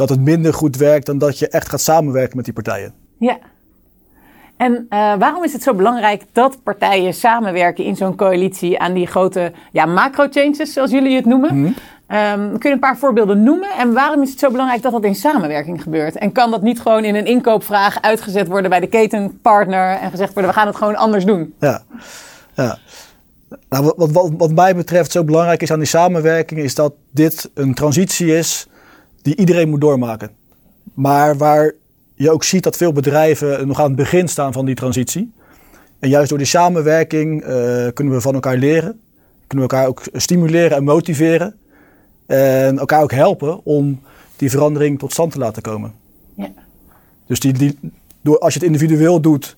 dat 0.00 0.08
het 0.08 0.20
minder 0.20 0.54
goed 0.54 0.76
werkt 0.76 1.06
dan 1.06 1.18
dat 1.18 1.38
je 1.38 1.48
echt 1.48 1.68
gaat 1.68 1.80
samenwerken 1.80 2.36
met 2.36 2.44
die 2.44 2.54
partijen. 2.54 2.94
Ja. 3.18 3.38
En 4.56 4.72
uh, 4.72 5.14
waarom 5.18 5.44
is 5.44 5.52
het 5.52 5.62
zo 5.62 5.74
belangrijk 5.74 6.22
dat 6.32 6.62
partijen 6.62 7.14
samenwerken 7.14 7.84
in 7.84 7.96
zo'n 7.96 8.16
coalitie 8.16 8.78
aan 8.78 8.94
die 8.94 9.06
grote 9.06 9.52
ja, 9.72 9.86
macro-changes, 9.86 10.72
zoals 10.72 10.90
jullie 10.90 11.16
het 11.16 11.24
noemen? 11.24 11.56
Mm. 11.56 11.64
Um, 11.64 12.58
kun 12.58 12.68
je 12.68 12.74
een 12.74 12.78
paar 12.78 12.98
voorbeelden 12.98 13.42
noemen? 13.42 13.68
En 13.78 13.92
waarom 13.92 14.22
is 14.22 14.30
het 14.30 14.38
zo 14.38 14.50
belangrijk 14.50 14.82
dat 14.82 14.92
dat 14.92 15.04
in 15.04 15.14
samenwerking 15.14 15.82
gebeurt? 15.82 16.16
En 16.16 16.32
kan 16.32 16.50
dat 16.50 16.62
niet 16.62 16.80
gewoon 16.80 17.04
in 17.04 17.14
een 17.14 17.26
inkoopvraag 17.26 18.02
uitgezet 18.02 18.46
worden 18.46 18.70
bij 18.70 18.80
de 18.80 18.86
ketenpartner 18.86 19.96
en 19.96 20.10
gezegd 20.10 20.32
worden: 20.32 20.50
we 20.50 20.56
gaan 20.56 20.66
het 20.66 20.76
gewoon 20.76 20.96
anders 20.96 21.24
doen? 21.24 21.54
Ja, 21.58 21.82
ja. 22.54 22.78
Nou, 23.68 23.92
wat, 23.96 24.10
wat, 24.10 24.30
wat 24.36 24.52
mij 24.52 24.74
betreft 24.74 25.12
zo 25.12 25.24
belangrijk 25.24 25.62
is 25.62 25.72
aan 25.72 25.78
die 25.78 25.88
samenwerking, 25.88 26.60
is 26.60 26.74
dat 26.74 26.92
dit 27.10 27.50
een 27.54 27.74
transitie 27.74 28.36
is 28.36 28.68
die 29.22 29.36
iedereen 29.36 29.68
moet 29.68 29.80
doormaken. 29.80 30.30
Maar 30.94 31.36
waar 31.36 31.72
je 32.14 32.30
ook 32.30 32.44
ziet 32.44 32.62
dat 32.62 32.76
veel 32.76 32.92
bedrijven 32.92 33.66
nog 33.66 33.80
aan 33.80 33.86
het 33.86 33.96
begin 33.96 34.28
staan 34.28 34.52
van 34.52 34.64
die 34.64 34.74
transitie. 34.74 35.32
En 35.98 36.08
juist 36.08 36.28
door 36.28 36.38
die 36.38 36.46
samenwerking 36.46 37.42
uh, 37.42 37.48
kunnen 37.94 38.14
we 38.14 38.20
van 38.20 38.34
elkaar 38.34 38.56
leren. 38.56 39.00
Kunnen 39.46 39.68
we 39.68 39.74
elkaar 39.74 39.86
ook 39.86 40.02
stimuleren 40.12 40.76
en 40.76 40.84
motiveren. 40.84 41.54
En 42.26 42.78
elkaar 42.78 43.02
ook 43.02 43.12
helpen 43.12 43.64
om 43.64 44.00
die 44.36 44.50
verandering 44.50 44.98
tot 44.98 45.12
stand 45.12 45.32
te 45.32 45.38
laten 45.38 45.62
komen. 45.62 45.92
Ja. 46.34 46.52
Dus 47.26 47.40
die, 47.40 47.52
die, 47.52 47.78
door, 48.20 48.38
als 48.38 48.54
je 48.54 48.60
het 48.60 48.68
individueel 48.68 49.20
doet, 49.20 49.56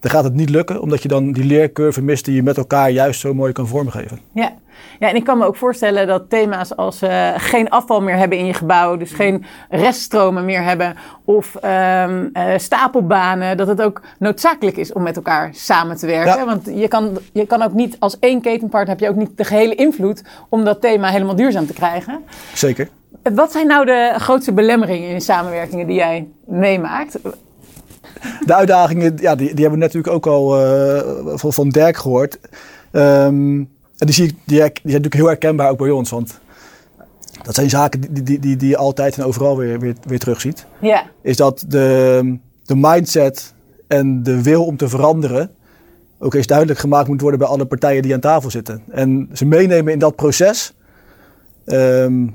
dan 0.00 0.10
gaat 0.10 0.24
het 0.24 0.34
niet 0.34 0.50
lukken. 0.50 0.80
Omdat 0.80 1.02
je 1.02 1.08
dan 1.08 1.32
die 1.32 1.44
leercurve 1.44 2.02
mist 2.02 2.24
die 2.24 2.34
je 2.34 2.42
met 2.42 2.56
elkaar 2.56 2.90
juist 2.90 3.20
zo 3.20 3.34
mooi 3.34 3.52
kan 3.52 3.66
vormgeven. 3.66 4.18
Ja, 4.32 4.52
ja, 4.98 5.08
en 5.08 5.16
ik 5.16 5.24
kan 5.24 5.38
me 5.38 5.44
ook 5.44 5.56
voorstellen 5.56 6.06
dat 6.06 6.30
thema's 6.30 6.76
als 6.76 7.02
uh, 7.02 7.32
geen 7.36 7.70
afval 7.70 8.02
meer 8.02 8.16
hebben 8.16 8.38
in 8.38 8.46
je 8.46 8.54
gebouw, 8.54 8.96
dus 8.96 9.12
geen 9.12 9.44
reststromen 9.70 10.44
meer 10.44 10.62
hebben, 10.62 10.96
of 11.24 11.54
um, 11.64 12.30
uh, 12.32 12.44
stapelbanen, 12.56 13.56
dat 13.56 13.66
het 13.66 13.82
ook 13.82 14.00
noodzakelijk 14.18 14.76
is 14.76 14.92
om 14.92 15.02
met 15.02 15.16
elkaar 15.16 15.50
samen 15.52 15.96
te 15.96 16.06
werken. 16.06 16.46
Want 16.46 16.66
je 16.74 16.88
kan, 16.88 17.18
je 17.32 17.46
kan 17.46 17.62
ook 17.62 17.72
niet, 17.72 17.96
als 17.98 18.18
één 18.18 18.40
ketenpartner 18.40 18.96
heb 18.96 19.00
je 19.00 19.08
ook 19.08 19.16
niet 19.16 19.36
de 19.36 19.44
gehele 19.44 19.74
invloed 19.74 20.22
om 20.48 20.64
dat 20.64 20.80
thema 20.80 21.08
helemaal 21.08 21.36
duurzaam 21.36 21.66
te 21.66 21.72
krijgen. 21.72 22.20
Zeker. 22.54 22.88
Wat 23.34 23.52
zijn 23.52 23.66
nou 23.66 23.84
de 23.84 24.14
grootste 24.16 24.52
belemmeringen 24.52 25.08
in 25.08 25.20
samenwerkingen 25.20 25.86
die 25.86 25.96
jij 25.96 26.28
meemaakt? 26.44 27.18
De 28.44 28.54
uitdagingen, 28.54 29.14
ja, 29.20 29.34
die, 29.34 29.54
die 29.54 29.60
hebben 29.64 29.78
we 29.78 29.84
natuurlijk 29.84 30.14
ook 30.14 30.26
al 30.26 30.60
uh, 30.60 31.00
van, 31.34 31.52
van 31.52 31.68
Dirk 31.68 31.96
gehoord. 31.96 32.38
Um, 32.92 33.58
en 33.98 34.06
die, 34.06 34.14
zie 34.14 34.24
ik, 34.24 34.34
die, 34.44 34.58
die 34.58 34.58
zijn 34.58 34.82
natuurlijk 34.82 35.14
heel 35.14 35.26
herkenbaar 35.26 35.70
ook 35.70 35.78
bij 35.78 35.90
ons. 35.90 36.10
Want 36.10 36.40
dat 37.42 37.54
zijn 37.54 37.70
zaken 37.70 38.00
die, 38.00 38.22
die, 38.22 38.38
die, 38.38 38.56
die 38.56 38.68
je 38.68 38.76
altijd 38.76 39.18
en 39.18 39.24
overal 39.24 39.56
weer, 39.56 39.80
weer, 39.80 39.94
weer 40.02 40.18
terugziet. 40.18 40.66
Ja. 40.80 41.04
Is 41.22 41.36
dat 41.36 41.64
de, 41.68 42.38
de 42.64 42.76
mindset 42.76 43.54
en 43.86 44.22
de 44.22 44.42
wil 44.42 44.64
om 44.64 44.76
te 44.76 44.88
veranderen 44.88 45.50
ook 46.18 46.34
eens 46.34 46.46
duidelijk 46.46 46.78
gemaakt 46.78 47.08
moet 47.08 47.20
worden 47.20 47.38
bij 47.38 47.48
alle 47.48 47.64
partijen 47.64 48.02
die 48.02 48.14
aan 48.14 48.20
tafel 48.20 48.50
zitten. 48.50 48.82
En 48.90 49.28
ze 49.32 49.44
meenemen 49.44 49.92
in 49.92 49.98
dat 49.98 50.16
proces. 50.16 50.74
Ehm, 51.64 52.26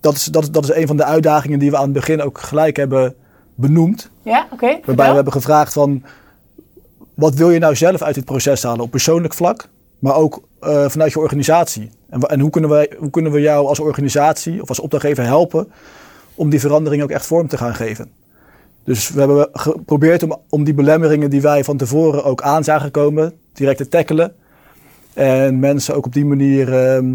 dat, 0.00 0.14
is, 0.14 0.24
dat, 0.24 0.52
dat 0.52 0.64
is 0.64 0.74
een 0.74 0.86
van 0.86 0.96
de 0.96 1.04
uitdagingen 1.04 1.58
die 1.58 1.70
we 1.70 1.76
aan 1.76 1.82
het 1.82 1.92
begin 1.92 2.22
ook 2.22 2.38
gelijk 2.38 2.76
hebben 2.76 3.14
benoemd. 3.54 4.10
Ja, 4.22 4.46
oké. 4.52 4.78
Waarbij 4.84 5.08
we 5.08 5.14
hebben 5.14 5.32
gevraagd 5.32 5.72
van, 5.72 6.02
wat 7.14 7.34
wil 7.34 7.50
je 7.50 7.58
nou 7.58 7.76
zelf 7.76 8.02
uit 8.02 8.14
dit 8.14 8.24
proces 8.24 8.62
halen 8.62 8.84
op 8.84 8.90
persoonlijk 8.90 9.34
vlak, 9.34 9.68
maar 9.98 10.14
ook 10.14 10.42
uh, 10.62 10.88
vanuit 10.88 11.12
je 11.12 11.18
organisatie. 11.18 11.90
En, 12.08 12.20
en 12.20 12.40
hoe, 12.40 12.50
kunnen 12.50 12.70
we, 12.70 12.96
hoe 12.98 13.10
kunnen 13.10 13.32
we 13.32 13.40
jou 13.40 13.66
als 13.66 13.80
organisatie 13.80 14.62
of 14.62 14.68
als 14.68 14.80
opdrachtgever 14.80 15.24
helpen 15.24 15.72
om 16.34 16.50
die 16.50 16.60
verandering 16.60 17.02
ook 17.02 17.10
echt 17.10 17.26
vorm 17.26 17.48
te 17.48 17.56
gaan 17.56 17.74
geven. 17.74 18.10
Dus 18.84 19.10
we 19.10 19.18
hebben 19.18 19.48
geprobeerd 19.52 20.22
om, 20.22 20.36
om 20.48 20.64
die 20.64 20.74
belemmeringen 20.74 21.30
die 21.30 21.40
wij 21.40 21.64
van 21.64 21.76
tevoren 21.76 22.24
ook 22.24 22.42
aan 22.42 22.64
zagen 22.64 22.90
komen, 22.90 23.32
direct 23.52 23.78
te 23.78 23.88
tackelen. 23.88 24.34
En 25.14 25.58
mensen 25.58 25.94
ook 25.94 26.06
op 26.06 26.12
die 26.12 26.24
manier 26.24 26.96
uh, 27.02 27.12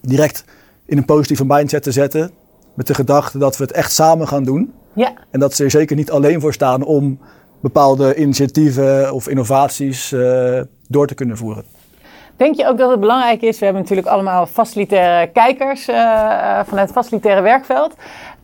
direct 0.00 0.44
in 0.84 0.96
een 0.96 1.04
positieve 1.04 1.44
mindset 1.46 1.82
te 1.82 1.92
zetten. 1.92 2.30
Met 2.74 2.86
de 2.86 2.94
gedachte 2.94 3.38
dat 3.38 3.56
we 3.56 3.62
het 3.62 3.72
echt 3.72 3.92
samen 3.92 4.28
gaan 4.28 4.44
doen. 4.44 4.72
Ja. 4.92 5.12
En 5.30 5.40
dat 5.40 5.54
ze 5.54 5.64
er 5.64 5.70
zeker 5.70 5.96
niet 5.96 6.10
alleen 6.10 6.40
voor 6.40 6.52
staan 6.52 6.84
om 6.84 7.18
bepaalde 7.60 8.14
initiatieven 8.14 9.12
of 9.12 9.28
innovaties 9.28 10.12
uh, 10.12 10.60
door 10.88 11.06
te 11.06 11.14
kunnen 11.14 11.36
voeren. 11.36 11.64
Denk 12.36 12.56
je 12.56 12.66
ook 12.66 12.78
dat 12.78 12.90
het 12.90 13.00
belangrijk 13.00 13.42
is? 13.42 13.58
We 13.58 13.64
hebben 13.64 13.82
natuurlijk 13.82 14.08
allemaal 14.08 14.46
facilitaire 14.46 15.32
kijkers 15.32 15.88
uh, 15.88 15.96
vanuit 16.64 16.88
het 16.88 16.92
facilitaire 16.92 17.42
werkveld. 17.42 17.94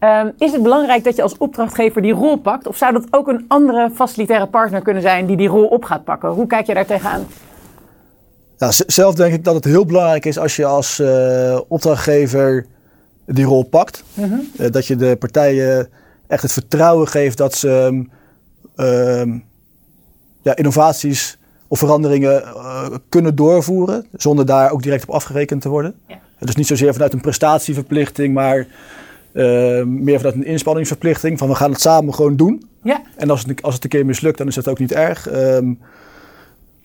Uh, 0.01 0.21
is 0.39 0.53
het 0.53 0.63
belangrijk 0.63 1.05
dat 1.05 1.17
je 1.17 1.23
als 1.23 1.37
opdrachtgever 1.39 2.03
die 2.03 2.13
rol 2.13 2.37
pakt? 2.37 2.67
Of 2.67 2.77
zou 2.77 2.93
dat 2.93 3.07
ook 3.11 3.29
een 3.29 3.45
andere 3.49 3.91
facilitaire 3.95 4.47
partner 4.47 4.83
kunnen 4.83 5.03
zijn 5.03 5.27
die 5.27 5.37
die 5.37 5.49
rol 5.49 5.67
op 5.67 5.85
gaat 5.85 6.05
pakken? 6.05 6.29
Hoe 6.29 6.47
kijk 6.47 6.67
je 6.67 6.75
daar 6.75 6.87
tegenaan? 6.87 7.27
Ja, 8.57 8.71
zelf 8.71 9.15
denk 9.15 9.35
ik 9.35 9.45
dat 9.45 9.55
het 9.55 9.65
heel 9.65 9.87
belangrijk 9.87 10.25
is 10.25 10.39
als 10.39 10.57
je 10.57 10.65
als 10.65 11.03
opdrachtgever 11.69 12.67
die 13.35 13.45
rol 13.45 13.63
pakt. 13.63 14.05
Mm 14.15 14.25
-hmm. 14.25 14.71
dat 14.71 14.87
je 14.87 14.97
de 14.97 15.17
partijen 15.19 15.89
echt 16.27 16.43
het 16.43 16.53
vertrouwen 16.53 17.09
geeft 17.09 17.37
dat 17.37 17.55
ze 17.55 18.05
ehm, 18.77 19.39
ja, 20.43 20.57
innovaties 20.57 21.39
of 21.69 21.79
veranderingen 21.79 22.43
uh, 22.43 22.87
kunnen 23.09 23.35
doorvoeren, 23.35 24.07
zonder 24.13 24.47
daar 24.47 24.71
ook 24.71 24.83
direct 24.83 25.03
op 25.03 25.15
afgerekend 25.15 25.63
te 25.63 25.69
worden. 25.69 25.95
Ja. 26.07 26.19
Dus 26.39 26.57
niet 26.57 26.67
zozeer 26.67 26.93
vanuit 26.93 27.13
een 27.13 27.21
prestatieverplichting, 27.21 28.35
maar 28.35 28.67
uh, 29.33 29.83
meer 29.85 30.17
vanuit 30.17 30.35
een 30.35 30.45
inspanningsverplichting. 30.45 31.39
Van 31.39 31.49
we 31.49 31.55
gaan 31.55 31.71
het 31.71 31.81
samen 31.81 32.15
gewoon 32.15 32.37
doen. 32.37 32.69
Ja. 32.83 33.03
En 33.17 33.31
als 33.31 33.45
het, 33.45 33.63
als 33.63 33.75
het 33.75 33.85
een 33.85 33.91
keer 33.91 34.07
mislukt, 34.07 34.39
dan 34.39 34.47
is 34.47 34.55
dat 34.55 34.69
ook 34.69 34.79
niet 34.79 34.93
erg. 34.93 35.33
Um, 35.33 35.79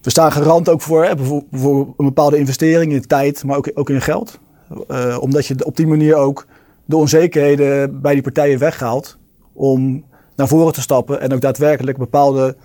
we 0.02 0.10
staan 0.10 0.32
garant 0.32 0.70
ook 0.70 0.82
voor, 0.82 1.06
hè, 1.06 1.18
voor, 1.18 1.44
voor, 1.52 1.94
een 1.98 2.06
bepaalde 2.06 2.38
investering 2.38 2.92
in 2.92 3.08
tijd, 3.08 3.44
maar 3.44 3.58
ook, 3.58 3.72
ook 3.74 3.90
in 3.90 4.02
geld. 4.02 4.40
Uh, 4.92 5.18
omdat 5.22 5.46
je 5.46 5.65
op 5.65 5.75
die 5.75 5.88
manier 5.88 6.15
ook 6.15 6.46
de 6.86 6.96
onzekerheden 6.96 8.01
bij 8.01 8.13
die 8.13 8.24
partijen 8.24 8.60
weghaalt 8.60 9.18
om 9.53 10.03
naar 10.36 10.48
voren 10.48 10.74
te 10.74 10.82
stappen 10.82 11.22
en 11.22 11.34
ook 11.34 11.42
daadwerkelijk 11.42 11.98
bepaalde 11.98 12.56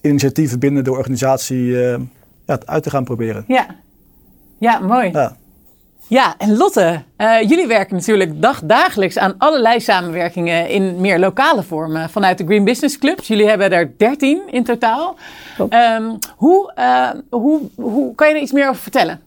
initiatieven 0.00 0.58
binnen 0.58 0.84
de 0.84 0.90
organisatie 0.90 1.64
uh, 1.64 1.96
ja, 2.46 2.58
uit 2.64 2.82
te 2.82 2.90
gaan 2.90 3.04
proberen. 3.04 3.44
Ja, 3.46 3.66
ja 4.58 4.78
mooi. 4.78 5.10
Ja. 5.10 5.36
Ja, 6.08 6.34
en 6.38 6.56
Lotte, 6.56 7.02
uh, 7.18 7.42
jullie 7.42 7.66
werken 7.66 7.96
natuurlijk 7.96 8.42
dag, 8.42 8.60
dagelijks 8.64 9.18
aan 9.18 9.34
allerlei 9.38 9.80
samenwerkingen 9.80 10.68
in 10.68 11.00
meer 11.00 11.18
lokale 11.18 11.62
vormen 11.62 12.10
vanuit 12.10 12.38
de 12.38 12.44
Green 12.44 12.64
Business 12.64 12.98
Clubs. 12.98 13.28
Jullie 13.28 13.48
hebben 13.48 13.72
er 13.72 13.92
13 13.96 14.42
in 14.50 14.64
totaal. 14.64 15.16
Um, 15.58 16.18
hoe, 16.36 16.72
uh, 16.78 17.10
hoe, 17.30 17.60
hoe 17.74 18.14
kan 18.14 18.28
je 18.28 18.34
er 18.34 18.40
iets 18.40 18.52
meer 18.52 18.68
over 18.68 18.82
vertellen? 18.82 19.20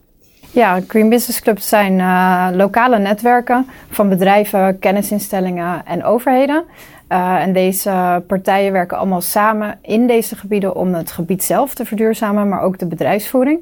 Ja, 0.53 0.79
Green 0.87 1.09
Business 1.09 1.41
Clubs 1.41 1.69
zijn 1.69 1.99
uh, 1.99 2.47
lokale 2.53 2.99
netwerken 2.99 3.67
van 3.89 4.09
bedrijven, 4.09 4.79
kennisinstellingen 4.79 5.85
en 5.85 6.03
overheden. 6.03 6.63
Uh, 7.09 7.41
en 7.41 7.53
deze 7.53 8.23
partijen 8.27 8.71
werken 8.71 8.97
allemaal 8.97 9.21
samen 9.21 9.79
in 9.81 10.07
deze 10.07 10.35
gebieden 10.35 10.75
om 10.75 10.93
het 10.93 11.11
gebied 11.11 11.43
zelf 11.43 11.73
te 11.73 11.85
verduurzamen, 11.85 12.49
maar 12.49 12.61
ook 12.61 12.77
de 12.79 12.85
bedrijfsvoering. 12.85 13.59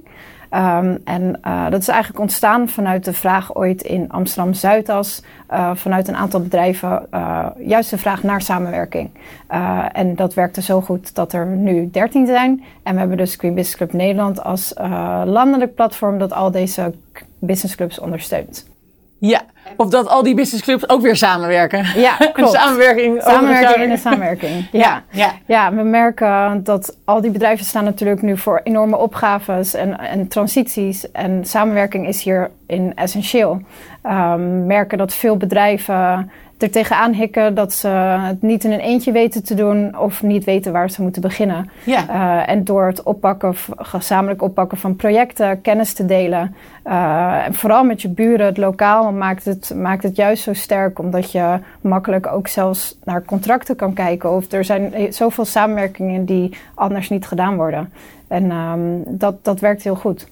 Um, 0.53 0.97
en 1.03 1.39
uh, 1.45 1.69
dat 1.69 1.81
is 1.81 1.87
eigenlijk 1.87 2.19
ontstaan 2.19 2.69
vanuit 2.69 3.05
de 3.05 3.13
vraag 3.13 3.55
ooit 3.55 3.81
in 3.81 4.09
Amsterdam 4.09 4.53
Zuidas, 4.53 5.21
uh, 5.51 5.75
vanuit 5.75 6.07
een 6.07 6.15
aantal 6.15 6.41
bedrijven, 6.41 7.07
uh, 7.13 7.45
juist 7.57 7.89
de 7.89 7.97
vraag 7.97 8.23
naar 8.23 8.41
samenwerking. 8.41 9.09
en 9.93 10.15
dat 10.15 10.33
werkte 10.33 10.61
zo 10.61 10.81
goed 10.81 11.15
dat 11.15 11.33
er 11.33 11.45
nu 11.45 11.89
13 11.91 12.25
zijn. 12.25 12.63
En 12.83 12.93
we 12.93 12.99
hebben 12.99 13.17
dus 13.17 13.35
Green 13.35 13.53
Business 13.53 13.77
Club 13.77 13.93
Nederland 13.93 14.43
als 14.43 14.73
landelijk 15.25 15.75
platform 15.75 16.17
dat 16.17 16.33
al 16.33 16.51
deze 16.51 16.93
businessclubs 17.39 17.99
ondersteunt. 17.99 18.67
Ja, 19.17 19.41
of 19.75 19.89
dat 19.89 20.07
al 20.07 20.23
die 20.23 20.35
businessclubs 20.35 20.89
ook 20.89 21.01
weer 21.01 21.15
samenwerken. 21.15 21.85
Ja, 21.95 22.15
klopt. 22.33 22.51
samenwerking. 22.51 23.21
Samenwerking 23.21 23.83
in 23.83 23.89
de 23.89 23.97
samenwerking. 23.97 24.67
Ja. 24.71 24.79
Ja, 24.79 25.03
ja. 25.11 25.31
ja, 25.45 25.73
we 25.73 25.83
merken 25.83 26.63
dat 26.63 26.97
al 27.05 27.21
die 27.21 27.31
bedrijven 27.31 27.65
staan 27.65 27.83
natuurlijk 27.83 28.21
nu 28.21 28.37
voor 28.37 28.61
enorme 28.63 28.97
opgaves 28.97 29.73
en, 29.73 29.99
en 29.99 30.27
transities. 30.27 31.11
En 31.11 31.45
samenwerking 31.45 32.07
is 32.07 32.23
hierin 32.23 32.91
essentieel. 32.95 33.61
Um, 34.03 34.65
merken 34.65 34.97
dat 34.97 35.13
veel 35.13 35.37
bedrijven 35.37 36.31
er 36.61 36.71
tegenaan 36.71 37.13
hikken 37.13 37.55
dat 37.55 37.73
ze 37.73 37.87
het 37.87 38.41
niet 38.41 38.63
in 38.63 38.71
een 38.71 38.79
eentje 38.79 39.11
weten 39.11 39.43
te 39.43 39.53
doen 39.53 39.97
of 39.97 40.21
niet 40.21 40.43
weten 40.43 40.71
waar 40.71 40.89
ze 40.89 41.01
moeten 41.01 41.21
beginnen. 41.21 41.69
Ja. 41.83 42.05
Uh, 42.09 42.49
en 42.49 42.63
door 42.63 42.85
het 42.85 43.03
oppakken, 43.03 43.55
gezamenlijk 43.77 44.41
oppakken 44.41 44.77
van 44.77 44.95
projecten, 44.95 45.61
kennis 45.61 45.93
te 45.93 46.05
delen. 46.05 46.55
Uh, 46.87 47.45
en 47.45 47.53
vooral 47.53 47.83
met 47.83 48.01
je 48.01 48.09
buren, 48.09 48.45
het 48.45 48.57
lokaal, 48.57 49.11
maakt 49.11 49.45
het, 49.45 49.73
maakt 49.75 50.03
het 50.03 50.15
juist 50.15 50.43
zo 50.43 50.53
sterk. 50.53 50.99
Omdat 50.99 51.31
je 51.31 51.59
makkelijk 51.81 52.27
ook 52.27 52.47
zelfs 52.47 52.97
naar 53.03 53.23
contracten 53.23 53.75
kan 53.75 53.93
kijken. 53.93 54.31
Of 54.31 54.51
er 54.51 54.65
zijn 54.65 55.13
zoveel 55.13 55.45
samenwerkingen 55.45 56.25
die 56.25 56.57
anders 56.73 57.09
niet 57.09 57.27
gedaan 57.27 57.55
worden. 57.55 57.93
En 58.27 58.51
um, 58.51 59.03
dat, 59.07 59.43
dat 59.43 59.59
werkt 59.59 59.83
heel 59.83 59.95
goed. 59.95 60.27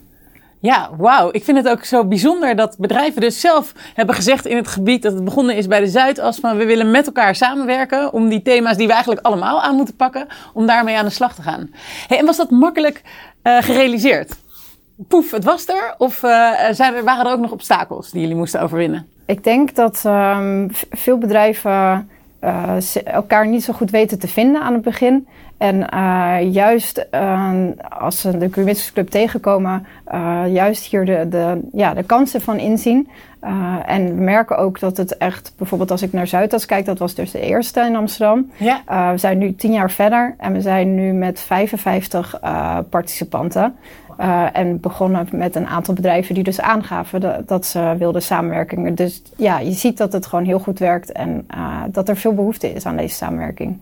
Ja, 0.59 0.89
wauw. 0.97 1.29
Ik 1.31 1.43
vind 1.43 1.57
het 1.57 1.69
ook 1.69 1.83
zo 1.83 2.05
bijzonder 2.05 2.55
dat 2.55 2.77
bedrijven 2.77 3.21
dus 3.21 3.39
zelf 3.39 3.73
hebben 3.93 4.15
gezegd 4.15 4.45
in 4.45 4.55
het 4.55 4.67
gebied 4.67 5.01
dat 5.01 5.13
het 5.13 5.23
begonnen 5.23 5.55
is 5.55 5.67
bij 5.67 5.79
de 5.79 5.87
Zuidas 5.87 6.39
van 6.39 6.57
we 6.57 6.65
willen 6.65 6.91
met 6.91 7.05
elkaar 7.05 7.35
samenwerken 7.35 8.13
om 8.13 8.29
die 8.29 8.41
thema's 8.41 8.77
die 8.77 8.87
we 8.87 8.93
eigenlijk 8.93 9.25
allemaal 9.25 9.61
aan 9.61 9.75
moeten 9.75 9.95
pakken, 9.95 10.27
om 10.53 10.65
daarmee 10.65 10.97
aan 10.97 11.05
de 11.05 11.11
slag 11.11 11.35
te 11.35 11.41
gaan. 11.41 11.69
En 12.07 12.25
was 12.25 12.37
dat 12.37 12.49
makkelijk 12.49 13.01
uh, 13.43 13.57
gerealiseerd? 13.61 14.35
Poef, 15.07 15.31
het 15.31 15.43
was 15.43 15.67
er? 15.67 15.95
Of 15.97 16.23
uh, 16.23 16.51
zijn 16.71 16.93
er, 16.95 17.03
waren 17.03 17.25
er 17.25 17.31
ook 17.31 17.39
nog 17.39 17.51
obstakels 17.51 18.11
die 18.11 18.21
jullie 18.21 18.35
moesten 18.35 18.61
overwinnen? 18.61 19.07
Ik 19.25 19.43
denk 19.43 19.75
dat 19.75 20.03
um, 20.05 20.69
veel 20.89 21.17
bedrijven 21.17 22.09
uh, 22.43 22.75
elkaar 23.05 23.47
niet 23.47 23.63
zo 23.63 23.73
goed 23.73 23.91
weten 23.91 24.19
te 24.19 24.27
vinden 24.27 24.61
aan 24.61 24.73
het 24.73 24.81
begin. 24.81 25.27
En 25.57 25.87
uh, 25.93 26.53
juist 26.53 27.05
uh, 27.11 27.51
als 27.89 28.21
ze 28.21 28.37
de 28.37 28.49
Green 28.51 28.65
Business 28.65 28.93
Club 28.93 29.09
tegenkomen, 29.09 29.85
uh, 30.13 30.43
juist 30.47 30.85
hier 30.85 31.05
de, 31.05 31.27
de, 31.29 31.59
ja, 31.71 31.93
de 31.93 32.03
kansen 32.03 32.41
van 32.41 32.57
inzien. 32.57 33.09
en 33.85 34.15
we 34.15 34.21
merken 34.23 34.57
ook 34.57 34.79
dat 34.79 34.97
het 34.97 35.17
echt, 35.17 35.53
bijvoorbeeld 35.57 35.91
als 35.91 36.01
ik 36.01 36.13
naar 36.13 36.27
Zuidas 36.27 36.65
kijk, 36.65 36.85
dat 36.85 36.99
was 36.99 37.15
dus 37.15 37.31
de 37.31 37.39
eerste 37.39 37.81
in 37.81 37.95
Amsterdam. 37.95 38.51
Ja. 38.57 39.11
we 39.11 39.17
zijn 39.17 39.37
nu 39.37 39.55
tien 39.55 39.71
jaar 39.71 39.91
verder 39.91 40.35
en 40.37 40.53
we 40.53 40.61
zijn 40.61 40.95
nu 40.95 41.13
met 41.13 41.39
55 41.39 42.39
participanten. 42.89 43.75
Uh, 44.19 44.45
en 44.53 44.79
begonnen 44.79 45.27
met 45.31 45.55
een 45.55 45.67
aantal 45.67 45.93
bedrijven 45.93 46.35
die 46.35 46.43
dus 46.43 46.61
aangaven 46.61 47.19
dat, 47.19 47.47
dat 47.47 47.65
ze 47.65 47.95
wilden 47.97 48.21
samenwerken. 48.21 48.95
Dus 48.95 49.21
ja, 49.35 49.59
je 49.59 49.71
ziet 49.71 49.97
dat 49.97 50.13
het 50.13 50.25
gewoon 50.25 50.45
heel 50.45 50.59
goed 50.59 50.79
werkt 50.79 51.11
en 51.11 51.47
uh, 51.55 51.83
dat 51.87 52.09
er 52.09 52.17
veel 52.17 52.33
behoefte 52.33 52.73
is 52.73 52.85
aan 52.85 52.97
deze 52.97 53.15
samenwerking. 53.15 53.79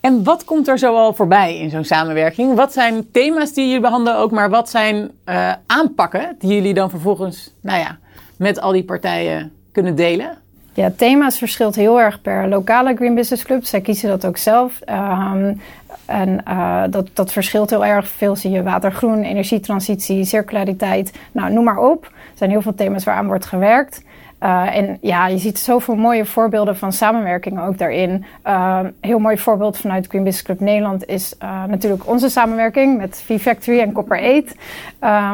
En 0.00 0.24
wat 0.24 0.44
komt 0.44 0.68
er 0.68 0.78
zoal 0.78 1.12
voorbij 1.12 1.58
in 1.58 1.70
zo'n 1.70 1.84
samenwerking? 1.84 2.54
Wat 2.54 2.72
zijn 2.72 3.10
thema's 3.10 3.52
die 3.52 3.64
jullie 3.66 3.80
behandelen 3.80 4.18
ook, 4.18 4.30
maar 4.30 4.50
wat 4.50 4.70
zijn 4.70 5.10
uh, 5.24 5.52
aanpakken 5.66 6.36
die 6.38 6.54
jullie 6.54 6.74
dan 6.74 6.90
vervolgens, 6.90 7.52
nou 7.60 7.78
ja, 7.78 7.96
met 8.36 8.60
al 8.60 8.72
die 8.72 8.84
partijen 8.84 9.52
kunnen 9.72 9.94
delen? 9.94 10.30
Ja, 10.72 10.92
thema's 10.96 11.38
verschilt 11.38 11.74
heel 11.74 12.00
erg 12.00 12.22
per 12.22 12.48
lokale 12.48 12.94
Green 12.94 13.14
Business 13.14 13.44
Club. 13.44 13.64
Zij 13.64 13.80
kiezen 13.80 14.08
dat 14.08 14.26
ook 14.26 14.36
zelf. 14.36 14.80
Um, 14.90 15.60
en 16.06 16.40
uh, 16.48 16.82
dat, 16.90 17.08
dat 17.12 17.32
verschilt 17.32 17.70
heel 17.70 17.84
erg. 17.84 18.08
Veel 18.08 18.36
zie 18.36 18.50
je 18.50 18.62
watergroen, 18.62 19.22
energietransitie, 19.22 20.24
circulariteit. 20.24 21.12
Nou, 21.32 21.52
noem 21.52 21.64
maar 21.64 21.78
op. 21.78 22.04
Er 22.04 22.10
zijn 22.34 22.50
heel 22.50 22.62
veel 22.62 22.74
thema's 22.74 23.04
waaraan 23.04 23.26
wordt 23.26 23.46
gewerkt. 23.46 24.04
Uh, 24.42 24.76
en 24.76 24.98
ja, 25.00 25.26
je 25.26 25.38
ziet 25.38 25.58
zoveel 25.58 25.94
mooie 25.94 26.24
voorbeelden 26.24 26.76
van 26.76 26.92
samenwerking 26.92 27.60
ook 27.60 27.78
daarin. 27.78 28.24
Uh, 28.46 28.80
heel 29.00 29.18
mooi 29.18 29.38
voorbeeld 29.38 29.78
vanuit 29.78 30.06
Green 30.06 30.24
Business 30.24 30.46
Club 30.46 30.60
Nederland 30.60 31.06
is 31.06 31.34
natuurlijk 31.68 32.08
onze 32.08 32.28
samenwerking 32.28 32.96
met 32.98 33.22
V-Factory 33.24 33.80
en 33.80 33.92
Copper 33.92 34.44
8. 34.44 34.54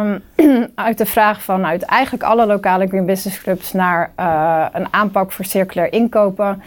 Um, 0.01 0.23
uit 0.75 0.99
de 0.99 1.07
vraag 1.07 1.43
van 1.43 1.67
uit 1.67 1.83
eigenlijk 1.83 2.25
alle 2.25 2.47
lokale 2.47 2.87
Green 2.87 3.07
Business 3.07 3.43
Clubs 3.43 3.73
naar 3.73 4.13
een 4.73 4.87
aanpak 4.91 5.33
voor 5.33 5.45
circulair 5.45 5.93
inkopen 5.93 6.63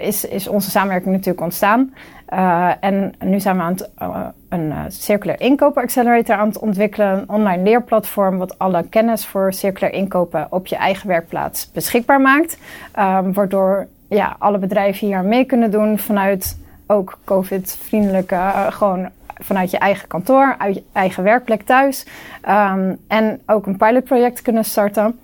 is, 0.00 0.24
is 0.24 0.48
onze 0.48 0.70
samenwerking 0.70 1.12
natuurlijk 1.12 1.44
ontstaan. 1.44 1.94
Uh, 2.32 2.70
en 2.80 3.14
nu 3.24 3.40
zijn 3.40 3.56
we 3.56 3.62
aan 3.62 3.72
het, 3.72 3.90
uh, 4.02 4.26
een 4.48 4.72
circulair 4.88 5.40
inkopen 5.40 5.82
accelerator 5.82 6.36
aan 6.36 6.48
het 6.48 6.58
ontwikkelen. 6.58 7.18
Een 7.18 7.28
online 7.28 7.62
leerplatform 7.62 8.38
wat 8.38 8.58
alle 8.58 8.84
kennis 8.88 9.26
voor 9.26 9.52
circulair 9.52 9.92
inkopen 9.92 10.46
op 10.50 10.66
je 10.66 10.76
eigen 10.76 11.08
werkplaats 11.08 11.70
beschikbaar 11.72 12.20
maakt. 12.20 12.58
Um, 12.98 13.32
waardoor 13.32 13.86
ja, 14.08 14.36
alle 14.38 14.58
bedrijven 14.58 15.06
hier 15.06 15.24
mee 15.24 15.44
kunnen 15.44 15.70
doen 15.70 15.98
vanuit 15.98 16.58
ook 16.86 17.18
COVID-vriendelijke, 17.24 18.52
gewoon 18.70 19.08
vanuit 19.34 19.70
je 19.70 19.78
eigen 19.78 20.08
kantoor, 20.08 20.54
uit 20.58 20.74
je 20.74 20.82
eigen 20.92 21.22
werkplek 21.22 21.62
thuis. 21.62 22.06
Um, 22.48 22.98
en 23.08 23.40
ook 23.46 23.66
een 23.66 23.76
pilotproject 23.76 24.42
kunnen 24.42 24.64
starten. 24.64 25.18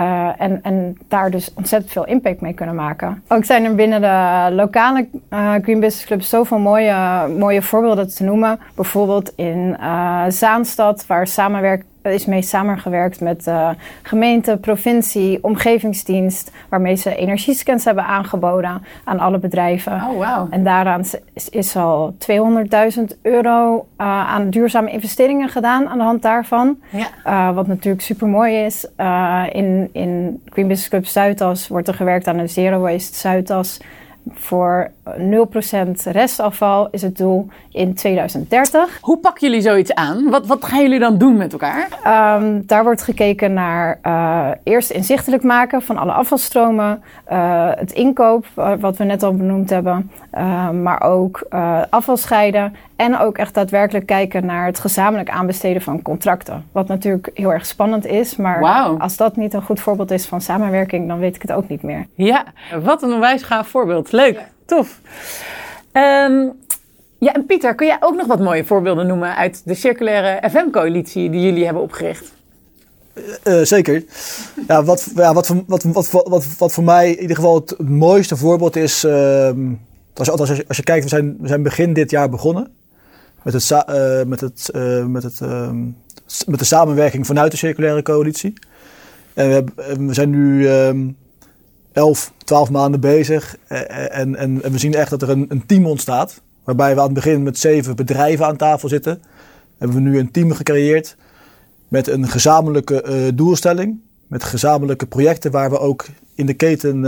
Uh, 0.00 0.28
en, 0.36 0.60
en 0.62 0.98
daar 1.08 1.30
dus 1.30 1.52
ontzettend 1.54 1.92
veel 1.92 2.06
impact 2.06 2.40
mee 2.40 2.52
kunnen 2.52 2.74
maken. 2.74 3.22
Ook 3.28 3.44
zijn 3.44 3.64
er 3.64 3.74
binnen 3.74 4.00
de 4.00 4.54
lokale 4.54 5.08
uh, 5.30 5.54
Green 5.62 5.80
Business 5.80 6.04
Clubs 6.04 6.28
zoveel 6.28 6.58
mooie, 6.58 7.28
mooie 7.38 7.62
voorbeelden 7.62 8.14
te 8.14 8.24
noemen. 8.24 8.58
Bijvoorbeeld 8.74 9.32
in 9.36 9.76
uh, 9.80 10.24
Zaanstad, 10.28 11.06
waar 11.06 11.26
samenwerk, 11.26 11.84
is 12.02 12.26
mee 12.26 12.42
samengewerkt 12.42 13.20
met 13.20 13.44
de 13.44 13.74
gemeente, 14.02 14.56
provincie, 14.56 15.44
omgevingsdienst, 15.44 16.52
waarmee 16.68 16.94
ze 16.94 17.16
energiescans 17.16 17.84
hebben 17.84 18.04
aangeboden 18.04 18.82
aan 19.04 19.18
alle 19.18 19.38
bedrijven. 19.38 19.92
Oh, 19.92 20.08
wow. 20.08 20.46
En 20.50 20.64
daaraan 20.64 21.04
is, 21.32 21.48
is 21.48 21.76
al 21.76 22.14
200.000 22.18 23.20
euro 23.22 23.74
uh, 23.74 24.06
aan 24.06 24.50
duurzame 24.50 24.90
investeringen 24.90 25.48
gedaan 25.48 25.88
aan 25.88 25.98
de 25.98 26.04
hand 26.04 26.22
daarvan. 26.22 26.78
Ja. 26.90 27.08
Uh, 27.26 27.54
wat 27.54 27.66
natuurlijk 27.66 28.02
super 28.02 28.26
mooi 28.26 28.54
is. 28.64 28.86
In, 29.52 29.88
in 29.92 30.42
Green 30.44 30.68
Business 30.68 30.88
Club 30.88 31.06
Zuidas 31.06 31.68
wordt 31.68 31.88
er 31.88 31.94
gewerkt 31.94 32.26
aan 32.26 32.38
een 32.38 32.48
Zero 32.48 32.78
Waste 32.80 33.16
Zuidas 33.16 33.80
voor 34.28 34.90
0% 35.04 35.90
restafval 36.04 36.88
is 36.90 37.02
het 37.02 37.16
doel 37.16 37.48
in 37.70 37.94
2030. 37.94 38.98
Hoe 39.00 39.18
pakken 39.18 39.48
jullie 39.48 39.62
zoiets 39.62 39.94
aan? 39.94 40.30
Wat, 40.30 40.46
wat 40.46 40.64
gaan 40.64 40.82
jullie 40.82 40.98
dan 40.98 41.18
doen 41.18 41.36
met 41.36 41.52
elkaar? 41.52 41.88
Um, 42.36 42.66
daar 42.66 42.84
wordt 42.84 43.02
gekeken 43.02 43.52
naar 43.52 43.98
uh, 44.02 44.48
eerst 44.62 44.90
inzichtelijk 44.90 45.42
maken 45.42 45.82
van 45.82 45.96
alle 45.96 46.12
afvalstromen, 46.12 47.02
uh, 47.32 47.70
het 47.74 47.92
inkoop, 47.92 48.46
uh, 48.58 48.72
wat 48.80 48.96
we 48.96 49.04
net 49.04 49.22
al 49.22 49.34
benoemd 49.34 49.70
hebben, 49.70 50.10
maar 50.82 51.02
ook 51.02 51.46
afval 51.90 52.16
scheiden 52.16 52.74
en 53.00 53.18
ook 53.18 53.38
echt 53.38 53.54
daadwerkelijk 53.54 54.06
kijken 54.06 54.46
naar 54.46 54.66
het 54.66 54.78
gezamenlijk 54.78 55.30
aanbesteden 55.30 55.82
van 55.82 56.02
contracten. 56.02 56.64
Wat 56.72 56.88
natuurlijk 56.88 57.30
heel 57.34 57.52
erg 57.52 57.66
spannend 57.66 58.06
is, 58.06 58.36
maar 58.36 58.60
wow. 58.60 59.00
als 59.00 59.16
dat 59.16 59.36
niet 59.36 59.54
een 59.54 59.62
goed 59.62 59.80
voorbeeld 59.80 60.10
is 60.10 60.26
van 60.26 60.40
samenwerking, 60.40 61.08
dan 61.08 61.18
weet 61.18 61.34
ik 61.34 61.42
het 61.42 61.52
ook 61.52 61.68
niet 61.68 61.82
meer. 61.82 62.06
Ja, 62.14 62.44
wat 62.82 63.02
een 63.02 63.12
onwijs 63.12 63.42
gaaf 63.42 63.68
voorbeeld. 63.68 64.12
Leuk, 64.12 64.34
ja. 64.34 64.48
tof. 64.64 65.00
Um, 65.92 66.52
ja, 67.18 67.32
en 67.32 67.46
Pieter, 67.46 67.74
kun 67.74 67.86
jij 67.86 67.96
ook 68.00 68.16
nog 68.16 68.26
wat 68.26 68.40
mooie 68.40 68.64
voorbeelden 68.64 69.06
noemen 69.06 69.36
uit 69.36 69.62
de 69.64 69.74
circulaire 69.74 70.48
FM-coalitie 70.50 71.30
die 71.30 71.40
jullie 71.40 71.64
hebben 71.64 71.82
opgericht? 71.82 72.32
Uh, 73.44 73.62
zeker. 73.62 74.04
Ja, 74.66 74.84
wat, 74.84 75.12
ja, 75.14 75.34
wat, 75.34 75.46
voor, 75.46 75.62
wat, 75.66 75.82
wat, 75.82 76.10
wat, 76.10 76.56
wat, 76.58 76.72
voor 76.72 76.84
mij 76.84 77.10
in 77.10 77.20
ieder 77.20 77.36
geval 77.36 77.54
het, 77.54 77.88
mooiste 77.88 78.36
voorbeeld 78.36 78.76
is. 78.76 79.04
Uh, 79.04 79.50
als, 80.14 80.30
als, 80.30 80.48
je, 80.48 80.64
als 80.68 80.76
je 80.76 80.82
kijkt, 80.82 81.02
we 81.02 81.08
zijn, 81.08 81.36
we 81.40 81.48
zijn 81.48 81.62
begin 81.62 81.92
dit 81.92 82.10
jaar 82.10 82.28
begonnen. 82.28 82.78
Met, 83.42 83.52
het, 83.52 83.70
uh, 83.70 84.22
met, 84.22 84.40
het, 84.40 84.70
met, 85.06 85.22
het, 85.22 85.40
met 86.46 86.58
de 86.58 86.64
samenwerking 86.64 87.26
vanuit 87.26 87.50
de 87.50 87.56
circulaire 87.56 88.02
coalitie. 88.02 88.52
En 89.34 89.46
we, 89.46 89.52
hebben, 89.52 90.06
we 90.06 90.14
zijn 90.14 90.30
nu 90.30 90.68
11, 91.92 92.32
12 92.44 92.70
maanden 92.70 93.00
bezig. 93.00 93.56
En, 93.68 94.36
en, 94.36 94.60
we 94.60 94.78
zien 94.78 94.94
echt 94.94 95.10
dat 95.10 95.22
er 95.22 95.30
een, 95.30 95.46
een 95.48 95.66
team 95.66 95.86
ontstaat. 95.86 96.40
Waarbij 96.64 96.94
we 96.94 97.00
aan 97.00 97.04
het 97.04 97.14
begin 97.14 97.42
met 97.42 97.58
zeven 97.58 97.96
bedrijven 97.96 98.46
aan 98.46 98.56
tafel 98.56 98.88
zitten. 98.88 99.22
Hebben 99.78 99.96
we 99.96 100.02
nu 100.02 100.18
een 100.18 100.30
team 100.30 100.52
gecreëerd 100.52 101.16
met 101.88 102.06
een 102.08 102.28
gezamenlijke 102.28 103.32
doelstelling. 103.34 104.00
Met 104.26 104.44
gezamenlijke 104.44 105.06
projecten 105.06 105.50
waar 105.50 105.70
we 105.70 105.78
ook 105.78 106.06
in 106.34 106.46
de 106.46 106.54
keten 106.54 107.06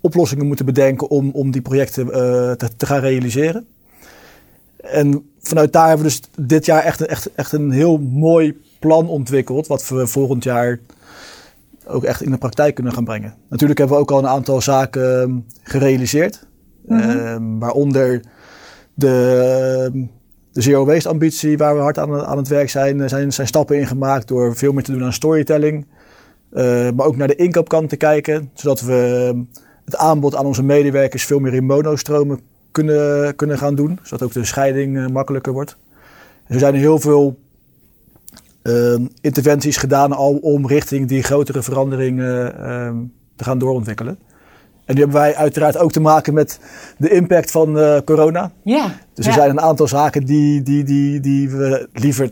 oplossingen 0.00 0.46
moeten 0.46 0.64
bedenken 0.64 1.10
om, 1.10 1.30
om 1.30 1.50
die 1.50 1.62
projecten 1.62 2.06
te, 2.56 2.68
te, 2.76 2.86
gaan 2.86 3.00
realiseren. 3.00 3.66
En 4.76 5.33
vanuit 5.48 5.72
daar 5.72 5.88
hebben 5.88 6.06
we 6.06 6.12
dus 6.12 6.46
dit 6.46 6.66
jaar 6.66 6.82
echt, 6.82 7.06
echt, 7.06 7.34
echt 7.34 7.52
een 7.52 7.70
heel 7.70 7.98
mooi 7.98 8.60
plan 8.78 9.08
ontwikkeld. 9.08 9.66
Wat 9.66 9.88
we 9.88 10.06
volgend 10.06 10.44
jaar 10.44 10.80
ook 11.86 12.04
echt 12.04 12.22
in 12.22 12.30
de 12.30 12.38
praktijk 12.38 12.74
kunnen 12.74 12.92
gaan 12.92 13.04
brengen. 13.04 13.34
Natuurlijk 13.48 13.78
hebben 13.78 13.96
we 13.96 14.02
ook 14.02 14.10
al 14.10 14.18
een 14.18 14.26
aantal 14.26 14.60
zaken 14.60 15.46
gerealiseerd. 15.62 16.46
Mm-hmm. 16.86 17.58
waaronder 17.58 18.22
de, 18.94 20.06
de 20.52 20.62
zero 20.62 20.84
waste 20.84 21.08
ambitie 21.08 21.58
waar 21.58 21.74
we 21.74 21.80
hard 21.80 21.98
aan, 21.98 22.24
aan 22.24 22.36
het 22.36 22.48
werk 22.48 22.70
zijn, 22.70 23.08
zijn, 23.08 23.32
zijn 23.32 23.46
stappen 23.46 23.78
ingemaakt 23.78 24.28
door 24.28 24.56
veel 24.56 24.72
meer 24.72 24.82
te 24.82 24.92
doen 24.92 25.04
aan 25.04 25.12
storytelling. 25.12 25.86
Uh, 26.52 26.90
maar 26.90 27.06
ook 27.06 27.16
naar 27.16 27.28
de 27.28 27.36
inkoopkant 27.36 27.88
te 27.88 27.96
kijken, 27.96 28.50
zodat 28.54 28.80
we 28.80 29.32
het 29.84 29.96
aanbod 29.96 30.34
aan 30.34 30.46
onze 30.46 30.62
medewerkers 30.62 31.24
veel 31.24 31.38
meer 31.38 31.54
in 31.54 31.64
monostromen 31.64 32.40
kunnen, 32.74 33.36
kunnen 33.36 33.58
gaan 33.58 33.74
doen. 33.74 33.98
Zodat 34.02 34.22
ook 34.22 34.32
de 34.32 34.44
scheiding 34.44 34.96
uh, 34.96 35.06
makkelijker 35.06 35.52
wordt. 35.52 35.76
Er 36.46 36.58
zijn 36.58 36.74
heel 36.74 36.98
veel 36.98 37.38
uh, 38.62 38.94
interventies 39.20 39.76
gedaan 39.76 40.12
al 40.12 40.36
om 40.36 40.66
richting 40.66 41.08
die 41.08 41.22
grotere 41.22 41.62
veranderingen 41.62 42.52
te 43.36 43.44
gaan 43.44 43.58
doorontwikkelen. 43.58 44.18
En 44.84 44.94
nu 44.94 45.00
hebben 45.00 45.20
wij 45.20 45.36
uiteraard 45.36 45.76
ook 45.78 45.92
te 45.92 46.00
maken 46.00 46.34
met 46.34 46.60
de 46.98 47.10
impact 47.10 47.50
van 47.50 47.78
uh, 47.78 47.98
corona. 48.04 48.52
Ja. 48.64 48.96
Dus 49.14 49.26
er 49.26 49.32
ja. 49.32 49.38
zijn 49.38 49.50
een 49.50 49.60
aantal 49.60 49.88
zaken 49.88 50.24
die, 50.24 50.62
die, 50.62 50.84
die, 50.84 51.20
die 51.20 51.50
we 51.50 51.88
liever 51.92 52.30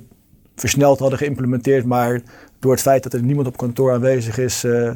versneld 0.57 0.99
hadden 0.99 1.19
geïmplementeerd. 1.19 1.85
Maar 1.85 2.23
door 2.59 2.73
het 2.73 2.81
feit 2.81 3.03
dat 3.03 3.13
er 3.13 3.23
niemand 3.23 3.47
op 3.47 3.57
kantoor 3.57 3.93
aanwezig 3.93 4.39
is, 4.39 4.65
uh, 4.65 4.91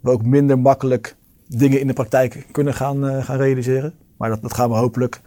we 0.00 0.10
ook 0.10 0.24
minder 0.24 0.58
makkelijk 0.58 1.16
dingen 1.48 1.80
in 1.80 1.86
de 1.86 1.92
praktijk 1.92 2.46
kunnen 2.52 2.74
gaan, 2.74 3.24
gaan 3.24 3.36
realiseren. 3.36 3.94
Maar 4.16 4.28
dat, 4.28 4.42
dat 4.42 4.54
gaan 4.54 4.70
we 4.70 4.76
hopelijk 4.76 5.20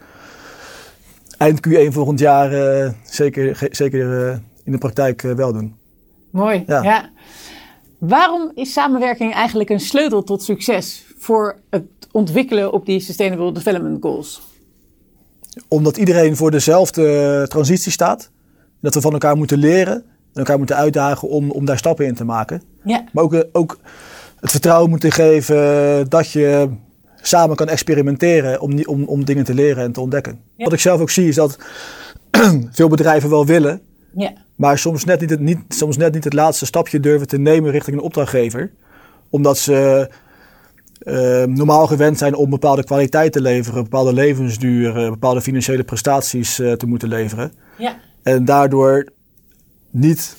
eind 1.38 1.68
Q1 1.68 1.88
volgend 1.88 2.18
jaar 2.18 2.50
zeker, 3.04 3.68
zeker 3.70 4.30
in 4.64 4.72
de 4.72 4.78
praktijk 4.78 5.22
wel 5.22 5.52
doen. 5.52 5.74
Mooi, 6.30 6.64
ja. 6.66 6.82
ja. 6.82 7.10
Waarom 7.98 8.52
is 8.54 8.72
samenwerking 8.72 9.34
eigenlijk 9.34 9.70
een 9.70 9.80
sleutel 9.80 10.22
tot 10.22 10.42
succes 10.42 11.04
voor 11.18 11.56
het 11.70 11.84
ontwikkelen 12.12 12.72
op 12.72 12.86
die 12.86 13.00
Sustainable 13.00 13.52
Development 13.52 14.02
Goals? 14.02 14.42
Omdat 15.68 15.96
iedereen 15.96 16.36
voor 16.36 16.50
dezelfde 16.50 17.46
transitie 17.48 17.92
staat. 17.92 18.30
Dat 18.80 18.94
we 18.94 19.00
van 19.00 19.12
elkaar 19.12 19.36
moeten 19.36 19.58
leren 19.58 19.94
en 19.94 20.04
elkaar 20.32 20.58
moeten 20.58 20.76
uitdagen 20.76 21.28
om, 21.28 21.50
om 21.50 21.64
daar 21.64 21.78
stappen 21.78 22.06
in 22.06 22.14
te 22.14 22.24
maken. 22.24 22.62
Ja. 22.84 23.04
Maar 23.12 23.24
ook, 23.24 23.44
ook 23.52 23.78
het 24.40 24.50
vertrouwen 24.50 24.90
moeten 24.90 25.12
geven 25.12 26.08
dat 26.08 26.30
je 26.30 26.68
samen 27.22 27.56
kan 27.56 27.68
experimenteren 27.68 28.60
om, 28.60 28.84
om, 28.84 29.04
om 29.04 29.24
dingen 29.24 29.44
te 29.44 29.54
leren 29.54 29.84
en 29.84 29.92
te 29.92 30.00
ontdekken. 30.00 30.40
Ja. 30.56 30.64
Wat 30.64 30.72
ik 30.72 30.80
zelf 30.80 31.00
ook 31.00 31.10
zie 31.10 31.28
is 31.28 31.34
dat 31.34 31.58
veel 32.70 32.88
bedrijven 32.88 33.30
wel 33.30 33.46
willen, 33.46 33.80
ja. 34.14 34.32
maar 34.56 34.78
soms 34.78 35.04
net, 35.04 35.20
niet 35.20 35.30
het, 35.30 35.40
niet, 35.40 35.58
soms 35.68 35.96
net 35.96 36.14
niet 36.14 36.24
het 36.24 36.32
laatste 36.32 36.66
stapje 36.66 37.00
durven 37.00 37.26
te 37.26 37.38
nemen 37.38 37.70
richting 37.70 37.96
een 37.96 38.02
opdrachtgever. 38.02 38.70
Omdat 39.30 39.58
ze 39.58 40.08
uh, 41.02 41.44
normaal 41.44 41.86
gewend 41.86 42.18
zijn 42.18 42.34
om 42.34 42.50
bepaalde 42.50 42.84
kwaliteit 42.84 43.32
te 43.32 43.40
leveren, 43.40 43.82
bepaalde 43.82 44.12
levensduur, 44.12 44.92
bepaalde 44.92 45.40
financiële 45.40 45.84
prestaties 45.84 46.58
uh, 46.58 46.72
te 46.72 46.86
moeten 46.86 47.08
leveren. 47.08 47.52
Ja. 47.78 47.96
En 48.22 48.44
daardoor 48.44 49.06
niet 49.90 50.36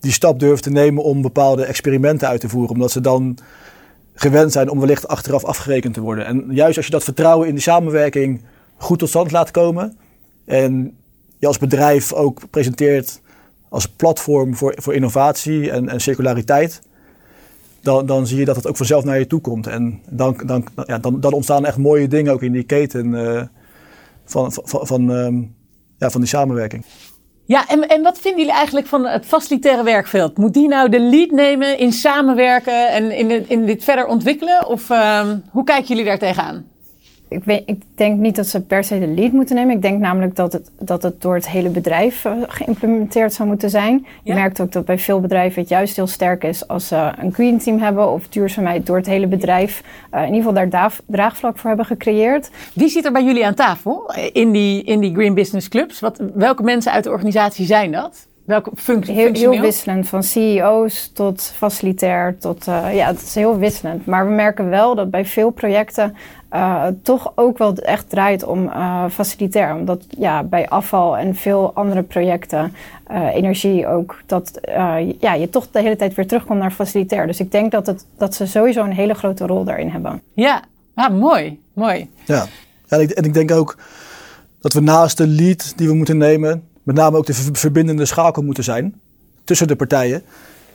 die 0.00 0.12
stap 0.12 0.38
durven 0.38 0.62
te 0.62 0.70
nemen 0.70 1.02
om 1.02 1.22
bepaalde 1.22 1.64
experimenten 1.64 2.28
uit 2.28 2.40
te 2.40 2.48
voeren, 2.48 2.70
omdat 2.70 2.90
ze 2.90 3.00
dan 3.00 3.38
gewend 4.14 4.52
zijn 4.52 4.70
om 4.70 4.80
wellicht 4.80 5.08
achteraf 5.08 5.44
afgerekend 5.44 5.94
te 5.94 6.00
worden. 6.00 6.26
En 6.26 6.44
juist 6.50 6.76
als 6.76 6.86
je 6.86 6.92
dat 6.92 7.04
vertrouwen 7.04 7.48
in 7.48 7.54
die 7.54 7.62
samenwerking 7.62 8.40
goed 8.76 8.98
tot 8.98 9.08
stand 9.08 9.30
laat 9.30 9.50
komen 9.50 9.96
en 10.44 10.96
je 11.38 11.46
als 11.46 11.58
bedrijf 11.58 12.12
ook 12.12 12.50
presenteert 12.50 13.20
als 13.68 13.88
platform 13.88 14.56
voor, 14.56 14.74
voor 14.76 14.94
innovatie 14.94 15.70
en, 15.70 15.88
en 15.88 16.00
circulariteit, 16.00 16.82
dan, 17.80 18.06
dan 18.06 18.26
zie 18.26 18.38
je 18.38 18.44
dat 18.44 18.56
het 18.56 18.66
ook 18.66 18.76
vanzelf 18.76 19.04
naar 19.04 19.18
je 19.18 19.26
toe 19.26 19.40
komt. 19.40 19.66
En 19.66 20.00
dan, 20.10 20.40
dan, 20.46 20.64
ja, 20.86 20.98
dan, 20.98 21.20
dan 21.20 21.32
ontstaan 21.32 21.64
echt 21.64 21.76
mooie 21.76 22.08
dingen 22.08 22.32
ook 22.32 22.42
in 22.42 22.52
die 22.52 22.62
keten 22.62 23.06
uh, 23.06 23.42
van, 24.24 24.52
van, 24.52 24.86
van, 24.86 25.08
um, 25.10 25.54
ja, 25.98 26.10
van 26.10 26.20
die 26.20 26.30
samenwerking. 26.30 26.84
Ja, 27.46 27.68
en, 27.68 27.88
en 27.88 28.02
wat 28.02 28.18
vinden 28.18 28.40
jullie 28.40 28.56
eigenlijk 28.56 28.86
van 28.86 29.06
het 29.06 29.26
facilitaire 29.26 29.82
werkveld? 29.82 30.38
Moet 30.38 30.54
die 30.54 30.68
nou 30.68 30.88
de 30.88 31.00
lead 31.00 31.30
nemen 31.30 31.78
in 31.78 31.92
samenwerken 31.92 32.88
en 32.88 33.10
in, 33.10 33.48
in 33.48 33.66
dit 33.66 33.84
verder 33.84 34.06
ontwikkelen? 34.06 34.66
Of 34.66 34.90
ehm, 34.90 35.38
hoe 35.50 35.64
kijken 35.64 35.86
jullie 35.86 36.04
daar 36.04 36.18
tegenaan? 36.18 36.73
Ik, 37.34 37.44
weet, 37.44 37.62
ik 37.66 37.82
denk 37.94 38.18
niet 38.18 38.36
dat 38.36 38.46
ze 38.46 38.60
per 38.60 38.84
se 38.84 38.98
de 38.98 39.06
lead 39.06 39.32
moeten 39.32 39.56
nemen. 39.56 39.74
Ik 39.74 39.82
denk 39.82 40.00
namelijk 40.00 40.36
dat 40.36 40.52
het, 40.52 40.70
dat 40.78 41.02
het 41.02 41.22
door 41.22 41.34
het 41.34 41.48
hele 41.48 41.68
bedrijf 41.68 42.24
uh, 42.24 42.32
geïmplementeerd 42.48 43.32
zou 43.32 43.48
moeten 43.48 43.70
zijn. 43.70 44.06
Je 44.22 44.34
merkt 44.34 44.60
ook 44.60 44.72
dat 44.72 44.84
bij 44.84 44.98
veel 44.98 45.20
bedrijven 45.20 45.60
het 45.60 45.70
juist 45.70 45.96
heel 45.96 46.06
sterk 46.06 46.44
is 46.44 46.68
als 46.68 46.88
ze 46.88 47.12
een 47.18 47.32
green 47.32 47.58
team 47.58 47.78
hebben 47.78 48.12
of 48.12 48.28
duurzaamheid 48.28 48.86
door 48.86 48.96
het 48.96 49.06
hele 49.06 49.26
bedrijf 49.26 49.82
uh, 50.14 50.20
in 50.20 50.34
ieder 50.34 50.52
geval 50.52 50.70
daar 50.70 50.92
draagvlak 51.06 51.58
voor 51.58 51.68
hebben 51.68 51.86
gecreëerd. 51.86 52.50
Wie 52.74 52.88
zit 52.88 53.04
er 53.04 53.12
bij 53.12 53.24
jullie 53.24 53.46
aan 53.46 53.54
tafel 53.54 54.14
in 54.32 54.52
die, 54.52 54.82
in 54.82 55.00
die 55.00 55.14
Green 55.14 55.34
Business 55.34 55.68
Clubs? 55.68 56.00
Wat, 56.00 56.20
welke 56.34 56.62
mensen 56.62 56.92
uit 56.92 57.04
de 57.04 57.10
organisatie 57.10 57.66
zijn 57.66 57.92
dat? 57.92 58.26
Welke 58.44 58.70
functie? 58.76 59.14
Heel, 59.14 59.32
heel 59.32 59.60
wisselend, 59.60 60.08
van 60.08 60.22
CEO's 60.22 61.10
tot 61.14 61.52
facilitair 61.56 62.38
tot 62.38 62.66
uh, 62.68 62.94
ja, 62.94 63.06
het 63.06 63.22
is 63.22 63.34
heel 63.34 63.58
wisselend. 63.58 64.06
Maar 64.06 64.26
we 64.26 64.32
merken 64.32 64.68
wel 64.68 64.94
dat 64.94 65.10
bij 65.10 65.24
veel 65.24 65.50
projecten 65.50 66.16
uh, 66.54 66.86
toch 67.02 67.32
ook 67.34 67.58
wel 67.58 67.76
echt 67.76 68.10
draait 68.10 68.44
om 68.44 68.64
uh, 68.64 69.04
facilitair. 69.10 69.74
Omdat 69.74 70.04
ja, 70.18 70.42
bij 70.42 70.68
afval 70.68 71.16
en 71.16 71.34
veel 71.34 71.74
andere 71.74 72.02
projecten, 72.02 72.74
uh, 73.10 73.34
energie 73.34 73.86
ook, 73.86 74.22
dat 74.26 74.58
ja, 75.20 75.34
je 75.34 75.50
toch 75.50 75.70
de 75.70 75.80
hele 75.80 75.96
tijd 75.96 76.14
weer 76.14 76.26
terugkomt 76.26 76.58
naar 76.58 76.70
facilitair. 76.70 77.26
Dus 77.26 77.40
ik 77.40 77.50
denk 77.50 77.70
dat, 77.70 77.86
het, 77.86 78.06
dat 78.18 78.34
ze 78.34 78.46
sowieso 78.46 78.84
een 78.84 78.92
hele 78.92 79.14
grote 79.14 79.46
rol 79.46 79.64
daarin 79.64 79.90
hebben. 79.90 80.22
Ja, 80.34 80.62
ja 80.94 81.08
mooi, 81.08 81.60
mooi. 81.72 82.10
Ja, 82.24 82.46
en 82.88 83.00
ik, 83.00 83.10
en 83.10 83.24
ik 83.24 83.34
denk 83.34 83.50
ook 83.50 83.78
dat 84.60 84.72
we 84.72 84.80
naast 84.80 85.16
de 85.16 85.26
lead 85.26 85.72
die 85.76 85.88
we 85.88 85.94
moeten 85.94 86.16
nemen, 86.16 86.62
met 86.82 86.96
name 86.96 87.16
ook 87.16 87.26
de 87.26 87.34
verbindende 87.52 88.04
schakel 88.04 88.42
moeten 88.42 88.64
zijn 88.64 89.00
tussen 89.44 89.66
de 89.66 89.76
partijen. 89.76 90.22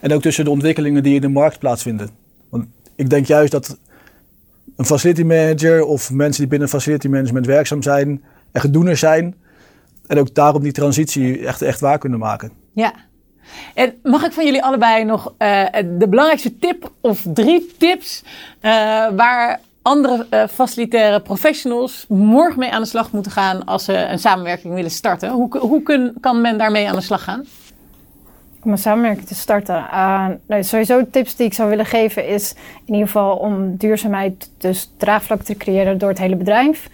En 0.00 0.12
ook 0.12 0.22
tussen 0.22 0.44
de 0.44 0.50
ontwikkelingen 0.50 1.02
die 1.02 1.14
in 1.14 1.20
de 1.20 1.28
markt 1.28 1.58
plaatsvinden. 1.58 2.10
Want 2.48 2.64
ik 2.94 3.10
denk 3.10 3.26
juist 3.26 3.52
dat 3.52 3.78
een 4.80 4.86
facility 4.86 5.22
manager 5.22 5.84
of 5.84 6.10
mensen 6.10 6.40
die 6.40 6.50
binnen 6.50 6.68
facility 6.68 7.08
management 7.08 7.46
werkzaam 7.46 7.82
zijn, 7.82 8.24
echt 8.52 8.72
doeners 8.72 9.00
zijn. 9.00 9.34
En 10.06 10.18
ook 10.18 10.34
daarom 10.34 10.62
die 10.62 10.72
transitie 10.72 11.46
echt, 11.46 11.62
echt 11.62 11.80
waar 11.80 11.98
kunnen 11.98 12.18
maken. 12.18 12.52
Ja. 12.74 12.92
En 13.74 13.94
mag 14.02 14.24
ik 14.24 14.32
van 14.32 14.44
jullie 14.44 14.62
allebei 14.62 15.04
nog 15.04 15.34
uh, 15.38 15.64
de 15.98 16.06
belangrijkste 16.08 16.58
tip 16.58 16.92
of 17.00 17.24
drie 17.34 17.70
tips 17.78 18.22
uh, 18.24 18.70
waar 19.16 19.60
andere 19.82 20.26
uh, 20.30 20.44
facilitaire 20.46 21.20
professionals 21.20 22.04
morgen 22.08 22.58
mee 22.58 22.70
aan 22.70 22.82
de 22.82 22.88
slag 22.88 23.12
moeten 23.12 23.32
gaan 23.32 23.64
als 23.64 23.84
ze 23.84 23.94
een 23.94 24.18
samenwerking 24.18 24.74
willen 24.74 24.90
starten? 24.90 25.30
Hoe, 25.30 25.58
hoe 25.58 26.12
kan 26.20 26.40
men 26.40 26.58
daarmee 26.58 26.88
aan 26.88 26.96
de 26.96 27.00
slag 27.00 27.24
gaan? 27.24 27.44
Om 28.64 28.70
een 28.70 28.78
samenwerking 28.78 29.26
te 29.26 29.34
starten. 29.34 29.86
Uh, 29.92 30.28
sowieso 30.60 31.10
tips 31.10 31.36
die 31.36 31.46
ik 31.46 31.54
zou 31.54 31.68
willen 31.68 31.86
geven 31.86 32.26
is 32.26 32.54
in 32.84 32.92
ieder 32.92 33.06
geval 33.06 33.36
om 33.36 33.76
duurzaamheid 33.76 34.50
dus 34.58 34.92
draagvlak 34.96 35.42
te 35.42 35.56
creëren 35.56 35.98
door 35.98 36.08
het 36.08 36.18
hele 36.18 36.36
bedrijf. 36.36 36.88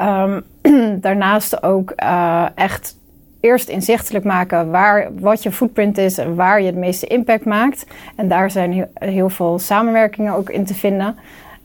Um, 0.00 0.42
daarnaast 1.00 1.62
ook 1.62 1.92
uh, 2.02 2.46
echt 2.54 2.96
eerst 3.40 3.68
inzichtelijk 3.68 4.24
maken 4.24 4.70
waar, 4.70 5.08
wat 5.18 5.42
je 5.42 5.52
footprint 5.52 5.98
is 5.98 6.18
en 6.18 6.34
waar 6.34 6.60
je 6.60 6.66
het 6.66 6.76
meeste 6.76 7.06
impact 7.06 7.44
maakt. 7.44 7.86
En 8.16 8.28
daar 8.28 8.50
zijn 8.50 8.88
heel, 8.94 9.28
veel 9.28 9.58
samenwerkingen 9.58 10.34
ook 10.34 10.50
in 10.50 10.64
te 10.64 10.74
vinden. 10.74 11.16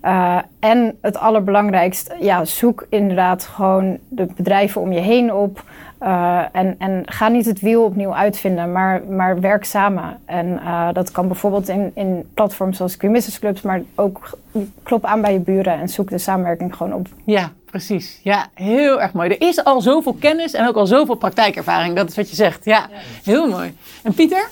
Uh, 0.03 0.37
en 0.59 0.97
het 1.01 1.17
allerbelangrijkste, 1.17 2.15
ja, 2.19 2.45
zoek 2.45 2.85
inderdaad 2.89 3.43
gewoon 3.43 3.97
de 4.09 4.27
bedrijven 4.35 4.81
om 4.81 4.91
je 4.91 4.99
heen 4.99 5.33
op. 5.33 5.63
Uh, 6.01 6.43
en, 6.51 6.75
en 6.77 7.03
ga 7.05 7.27
niet 7.27 7.45
het 7.45 7.59
wiel 7.59 7.83
opnieuw 7.83 8.13
uitvinden, 8.13 8.71
maar, 8.71 9.03
maar 9.09 9.39
werk 9.39 9.65
samen. 9.65 10.19
En 10.25 10.45
uh, 10.47 10.89
dat 10.93 11.11
kan 11.11 11.27
bijvoorbeeld 11.27 11.69
in, 11.69 11.91
in 11.93 12.25
platforms 12.33 12.77
zoals 12.77 12.95
Green 12.97 13.11
Business 13.11 13.39
Clubs, 13.39 13.61
maar 13.61 13.81
ook 13.95 14.37
klop 14.83 15.05
aan 15.05 15.21
bij 15.21 15.33
je 15.33 15.39
buren 15.39 15.79
en 15.79 15.89
zoek 15.89 16.09
de 16.09 16.17
samenwerking 16.17 16.75
gewoon 16.75 16.93
op. 16.93 17.07
Ja, 17.23 17.51
precies. 17.65 18.19
Ja, 18.23 18.47
heel 18.53 19.01
erg 19.01 19.13
mooi. 19.13 19.29
Er 19.29 19.47
is 19.47 19.63
al 19.63 19.81
zoveel 19.81 20.13
kennis 20.13 20.53
en 20.53 20.67
ook 20.67 20.75
al 20.75 20.87
zoveel 20.87 21.15
praktijkervaring. 21.15 21.95
Dat 21.95 22.09
is 22.09 22.15
wat 22.15 22.29
je 22.29 22.35
zegt. 22.35 22.65
Ja, 22.65 22.89
heel 23.23 23.47
mooi. 23.47 23.75
En 24.03 24.13
Pieter? 24.13 24.47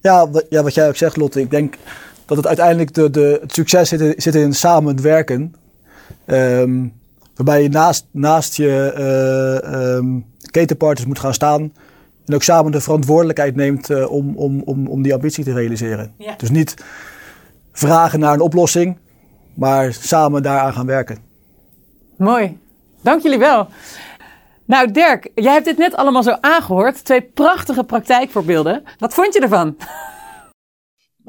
Ja, 0.00 0.28
ja 0.48 0.62
wat 0.62 0.74
jij 0.74 0.88
ook 0.88 0.96
zegt, 0.96 1.16
Lotte. 1.16 1.40
Ik 1.40 1.50
denk 1.50 1.74
dat 2.26 2.36
het 2.36 2.46
uiteindelijk 2.46 2.94
de, 2.94 3.10
de, 3.10 3.38
het 3.40 3.54
succes 3.54 3.88
zit 3.88 4.00
in, 4.00 4.14
zit 4.16 4.34
in 4.34 4.54
samen 4.54 5.02
werken. 5.02 5.54
Um, 6.26 6.92
waarbij 7.34 7.62
je 7.62 7.68
naast, 7.68 8.06
naast 8.10 8.56
je 8.56 8.94
uh, 9.64 9.96
um, 9.96 10.24
ketenpartners 10.50 11.08
moet 11.08 11.18
gaan 11.18 11.34
staan. 11.34 11.72
En 12.26 12.34
ook 12.34 12.42
samen 12.42 12.72
de 12.72 12.80
verantwoordelijkheid 12.80 13.56
neemt 13.56 13.90
uh, 13.90 14.10
om, 14.10 14.36
om, 14.36 14.62
om, 14.64 14.86
om 14.86 15.02
die 15.02 15.14
ambitie 15.14 15.44
te 15.44 15.52
realiseren. 15.52 16.14
Ja. 16.18 16.34
Dus 16.36 16.50
niet 16.50 16.74
vragen 17.72 18.20
naar 18.20 18.34
een 18.34 18.40
oplossing, 18.40 18.98
maar 19.54 19.92
samen 19.92 20.42
daaraan 20.42 20.72
gaan 20.72 20.86
werken. 20.86 21.18
Mooi. 22.16 22.58
Dank 23.00 23.22
jullie 23.22 23.38
wel. 23.38 23.68
Nou, 24.64 24.90
Dirk, 24.90 25.30
jij 25.34 25.52
hebt 25.52 25.64
dit 25.64 25.78
net 25.78 25.94
allemaal 25.94 26.22
zo 26.22 26.36
aangehoord. 26.40 27.04
Twee 27.04 27.22
prachtige 27.22 27.84
praktijkvoorbeelden. 27.84 28.82
Wat 28.98 29.14
vond 29.14 29.34
je 29.34 29.40
ervan? 29.40 29.76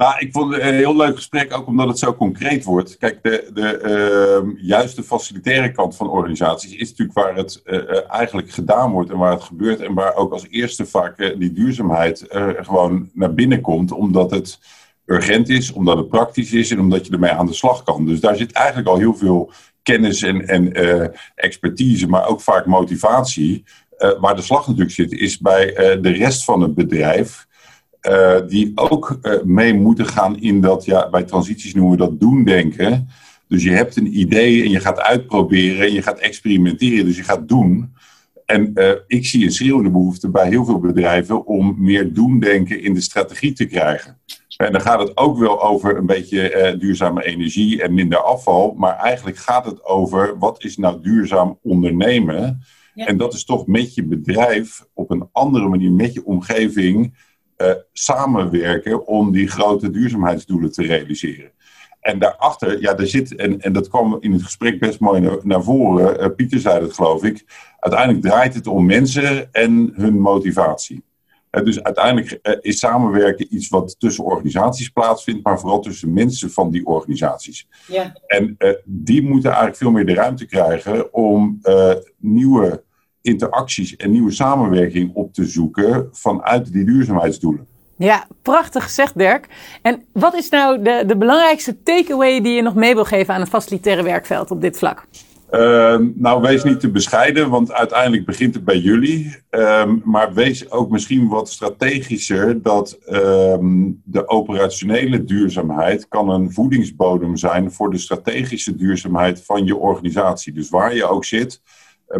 Nou, 0.02 0.14
ik 0.18 0.32
vond 0.32 0.54
het 0.54 0.62
een 0.62 0.74
heel 0.74 0.96
leuk 0.96 1.16
gesprek, 1.16 1.56
ook 1.56 1.66
omdat 1.66 1.88
het 1.88 1.98
zo 1.98 2.14
concreet 2.14 2.64
wordt. 2.64 2.98
Kijk, 2.98 3.22
de, 3.22 3.50
de 3.54 4.54
juiste 4.56 5.02
facilitaire 5.02 5.72
kant 5.72 5.96
van 5.96 6.10
organisaties 6.10 6.74
is 6.74 6.88
natuurlijk 6.88 7.18
waar 7.18 7.34
het 7.34 7.62
uh, 7.64 8.10
eigenlijk 8.10 8.50
gedaan 8.50 8.90
wordt 8.90 9.10
en 9.10 9.18
waar 9.18 9.32
het 9.32 9.42
gebeurt. 9.42 9.80
En 9.80 9.94
waar 9.94 10.14
ook 10.14 10.32
als 10.32 10.46
eerste 10.48 10.86
vaak 10.86 11.18
uh, 11.18 11.38
die 11.38 11.52
duurzaamheid 11.52 12.26
gewoon 12.56 13.10
naar 13.12 13.34
binnen 13.34 13.60
komt, 13.60 13.92
omdat 13.92 14.30
het 14.30 14.58
urgent 15.06 15.48
is, 15.48 15.72
omdat 15.72 15.96
het 15.96 16.08
praktisch 16.08 16.52
is 16.52 16.70
en 16.70 16.80
omdat 16.80 17.06
je 17.06 17.12
ermee 17.12 17.30
aan 17.30 17.46
de 17.46 17.54
slag 17.54 17.82
kan. 17.82 18.06
Dus 18.06 18.20
daar 18.20 18.36
zit 18.36 18.52
eigenlijk 18.52 18.88
al 18.88 18.98
heel 18.98 19.14
veel 19.14 19.52
kennis 19.82 20.22
en, 20.22 20.48
en 20.48 20.72
expertise, 21.34 22.06
maar 22.06 22.26
ook 22.26 22.40
vaak 22.40 22.66
motivatie. 22.66 23.64
waar 24.20 24.36
de 24.36 24.42
slag 24.42 24.66
natuurlijk 24.66 24.94
zit, 24.94 25.12
is 25.12 25.38
bij 25.38 25.66
de 26.00 26.12
rest 26.12 26.44
van 26.44 26.60
het 26.60 26.74
bedrijf. 26.74 27.46
Uh, 28.08 28.36
die 28.48 28.72
ook 28.74 29.18
uh, 29.22 29.42
mee 29.42 29.74
moeten 29.74 30.06
gaan 30.06 30.40
in 30.40 30.60
dat, 30.60 30.84
ja, 30.84 31.10
bij 31.10 31.22
transities 31.22 31.74
noemen 31.74 31.92
we 31.92 32.04
dat 32.04 32.20
doen 32.20 32.44
denken. 32.44 33.08
Dus 33.48 33.62
je 33.62 33.70
hebt 33.70 33.96
een 33.96 34.18
idee 34.18 34.62
en 34.62 34.70
je 34.70 34.80
gaat 34.80 35.00
uitproberen 35.00 35.86
en 35.86 35.92
je 35.92 36.02
gaat 36.02 36.18
experimenteren, 36.18 37.04
dus 37.04 37.16
je 37.16 37.22
gaat 37.22 37.48
doen. 37.48 37.92
En 38.46 38.70
uh, 38.74 38.90
ik 39.06 39.26
zie 39.26 39.44
een 39.44 39.52
schreeuwende 39.52 39.90
behoefte 39.90 40.30
bij 40.30 40.48
heel 40.48 40.64
veel 40.64 40.78
bedrijven 40.78 41.46
om 41.46 41.74
meer 41.78 42.12
doen 42.12 42.40
denken 42.40 42.82
in 42.82 42.94
de 42.94 43.00
strategie 43.00 43.52
te 43.52 43.64
krijgen. 43.64 44.20
En 44.56 44.72
dan 44.72 44.80
gaat 44.80 45.00
het 45.00 45.16
ook 45.16 45.38
wel 45.38 45.62
over 45.62 45.96
een 45.96 46.06
beetje 46.06 46.76
duurzame 46.78 47.24
energie 47.24 47.82
en 47.82 47.94
minder 47.94 48.18
afval. 48.18 48.74
Maar 48.76 48.96
eigenlijk 48.96 49.36
gaat 49.36 49.64
het 49.64 49.84
over 49.84 50.38
wat 50.38 50.64
is 50.64 50.76
nou 50.76 51.02
duurzaam 51.02 51.58
ondernemen. 51.62 52.60
Ja. 52.94 53.06
En 53.06 53.16
dat 53.16 53.34
is 53.34 53.44
toch 53.44 53.66
met 53.66 53.94
je 53.94 54.04
bedrijf 54.04 54.84
op 54.94 55.10
een 55.10 55.28
andere 55.32 55.68
manier, 55.68 55.92
met 55.92 56.14
je 56.14 56.24
omgeving 56.24 57.14
uh, 57.62 57.72
samenwerken 57.92 59.06
om 59.06 59.32
die 59.32 59.48
grote 59.48 59.90
duurzaamheidsdoelen 59.90 60.72
te 60.72 60.82
realiseren. 60.82 61.50
En 62.00 62.18
daarachter, 62.18 62.80
ja, 62.80 62.94
daar 62.94 63.06
zit, 63.06 63.34
en, 63.34 63.60
en 63.60 63.72
dat 63.72 63.88
kwam 63.88 64.16
in 64.20 64.32
het 64.32 64.42
gesprek 64.42 64.80
best 64.80 65.00
mooi 65.00 65.20
naar, 65.20 65.38
naar 65.42 65.62
voren, 65.62 66.20
uh, 66.20 66.26
Pieter 66.36 66.60
zei 66.60 66.82
het 66.82 66.92
geloof 66.92 67.24
ik, 67.24 67.44
uiteindelijk 67.78 68.24
draait 68.24 68.54
het 68.54 68.66
om 68.66 68.86
mensen 68.86 69.52
en 69.52 69.92
hun 69.94 70.20
motivatie. 70.20 71.04
Uh, 71.50 71.64
dus 71.64 71.82
uiteindelijk 71.82 72.58
is 72.60 72.78
samenwerken 72.78 73.54
iets 73.54 73.68
wat 73.68 73.94
tussen 73.98 74.24
organisaties 74.24 74.88
plaatsvindt, 74.88 75.44
maar 75.44 75.60
vooral 75.60 75.80
tussen 75.80 76.12
mensen 76.12 76.50
van 76.50 76.70
die 76.70 76.86
organisaties. 76.86 77.68
Ja. 77.86 78.12
En 78.26 78.56
die 78.84 79.22
moeten 79.22 79.50
eigenlijk 79.50 79.78
veel 79.78 79.90
meer 79.90 80.06
de 80.06 80.14
ruimte 80.14 80.46
krijgen 80.46 81.14
om 81.14 81.60
nieuwe 82.16 82.82
interacties 83.22 83.96
en 83.96 84.10
nieuwe 84.10 84.30
samenwerking 84.30 85.10
op 85.14 85.34
te 85.34 85.44
zoeken 85.44 86.08
vanuit 86.12 86.72
die 86.72 86.84
duurzaamheidsdoelen. 86.84 87.66
Ja, 87.96 88.26
prachtig 88.42 88.82
gezegd 88.82 89.18
Dirk. 89.18 89.48
En 89.82 90.02
wat 90.12 90.34
is 90.34 90.48
nou 90.48 90.82
de, 90.82 91.04
de 91.06 91.16
belangrijkste 91.16 91.82
takeaway 91.82 92.40
die 92.40 92.54
je 92.54 92.62
nog 92.62 92.74
mee 92.74 92.94
wil 92.94 93.04
geven 93.04 93.34
aan 93.34 93.40
het 93.40 93.48
facilitaire 93.48 94.02
werkveld 94.02 94.50
op 94.50 94.60
dit 94.60 94.78
vlak? 94.78 95.06
Uh, 95.50 95.96
nou, 96.14 96.42
wees 96.42 96.62
niet 96.62 96.80
te 96.80 96.90
bescheiden, 96.90 97.50
want 97.50 97.72
uiteindelijk 97.72 98.26
begint 98.26 98.54
het 98.54 98.64
bij 98.64 98.78
jullie. 98.78 99.36
Um, 99.50 100.02
maar 100.04 100.32
wees 100.32 100.70
ook 100.70 100.90
misschien 100.90 101.28
wat 101.28 101.48
strategischer 101.48 102.62
dat 102.62 102.98
um, 103.10 104.00
de 104.04 104.28
operationele 104.28 105.24
duurzaamheid 105.24 106.08
kan 106.08 106.28
een 106.28 106.52
voedingsbodem 106.52 107.36
zijn 107.36 107.72
voor 107.72 107.90
de 107.90 107.98
strategische 107.98 108.76
duurzaamheid 108.76 109.44
van 109.44 109.64
je 109.64 109.76
organisatie. 109.76 110.52
Dus 110.52 110.68
waar 110.68 110.94
je 110.94 111.04
ook 111.04 111.24
zit, 111.24 111.60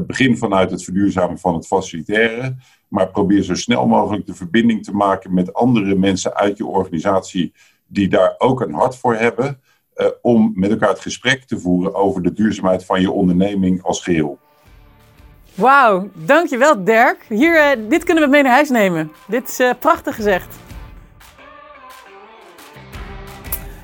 begin 0.00 0.36
vanuit 0.36 0.70
het 0.70 0.84
verduurzamen 0.84 1.38
van 1.38 1.54
het 1.54 1.66
faciliteren, 1.66 2.60
maar 2.88 3.10
probeer 3.10 3.42
zo 3.42 3.54
snel 3.54 3.86
mogelijk 3.86 4.26
de 4.26 4.34
verbinding 4.34 4.84
te 4.84 4.92
maken 4.92 5.34
met 5.34 5.54
andere 5.54 5.94
mensen 5.94 6.34
uit 6.34 6.56
je 6.56 6.66
organisatie 6.66 7.52
die 7.86 8.08
daar 8.08 8.34
ook 8.38 8.60
een 8.60 8.74
hart 8.74 8.96
voor 8.96 9.14
hebben, 9.14 9.60
uh, 9.96 10.06
om 10.22 10.52
met 10.54 10.70
elkaar 10.70 10.88
het 10.88 11.00
gesprek 11.00 11.44
te 11.44 11.58
voeren 11.58 11.94
over 11.94 12.22
de 12.22 12.32
duurzaamheid 12.32 12.84
van 12.84 13.00
je 13.00 13.10
onderneming 13.10 13.82
als 13.82 14.02
geheel. 14.02 14.38
Wauw, 15.54 16.10
dankjewel 16.14 16.84
Dirk. 16.84 17.24
Hier, 17.28 17.76
uh, 17.76 17.88
dit 17.88 18.04
kunnen 18.04 18.24
we 18.24 18.30
mee 18.30 18.42
naar 18.42 18.52
huis 18.52 18.70
nemen. 18.70 19.12
Dit 19.26 19.48
is 19.48 19.60
uh, 19.60 19.70
prachtig 19.78 20.14
gezegd. 20.14 20.61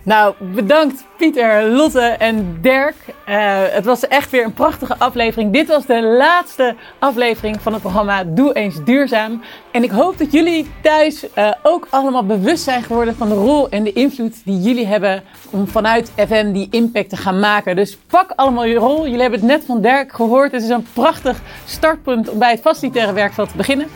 Nou, 0.02 0.34
bedankt 0.38 1.04
Pieter, 1.16 1.68
Lotte 1.68 2.00
en 2.00 2.58
Dirk. 2.60 2.94
Uh, 3.28 3.34
het 3.70 3.84
was 3.84 4.08
echt 4.08 4.30
weer 4.30 4.44
een 4.44 4.52
prachtige 4.52 4.98
aflevering. 4.98 5.52
Dit 5.52 5.68
was 5.68 5.86
de 5.86 6.02
laatste 6.02 6.74
aflevering 6.98 7.60
van 7.60 7.72
het 7.72 7.82
programma 7.82 8.24
Doe 8.24 8.52
eens 8.52 8.84
duurzaam. 8.84 9.42
En 9.70 9.82
ik 9.82 9.90
hoop 9.90 10.18
dat 10.18 10.32
jullie 10.32 10.70
thuis 10.82 11.24
uh, 11.38 11.50
ook 11.62 11.86
allemaal 11.90 12.26
bewust 12.26 12.64
zijn 12.64 12.82
geworden 12.82 13.16
van 13.16 13.28
de 13.28 13.34
rol 13.34 13.68
en 13.68 13.84
de 13.84 13.92
invloed 13.92 14.34
die 14.44 14.60
jullie 14.60 14.86
hebben 14.86 15.22
om 15.50 15.68
vanuit 15.68 16.12
FM 16.16 16.52
die 16.52 16.68
impact 16.70 17.08
te 17.08 17.16
gaan 17.16 17.40
maken. 17.40 17.76
Dus 17.76 17.96
pak 17.96 18.32
allemaal 18.36 18.64
je 18.64 18.74
rol. 18.74 19.04
Jullie 19.04 19.20
hebben 19.20 19.40
het 19.40 19.48
net 19.48 19.64
van 19.64 19.80
Dirk 19.80 20.12
gehoord. 20.12 20.52
Het 20.52 20.62
is 20.62 20.68
een 20.68 20.86
prachtig 20.92 21.40
startpunt 21.64 22.28
om 22.28 22.38
bij 22.38 22.50
het 22.50 22.60
facilitaire 22.60 23.12
werkveld 23.12 23.50
te 23.50 23.56
beginnen. 23.56 23.86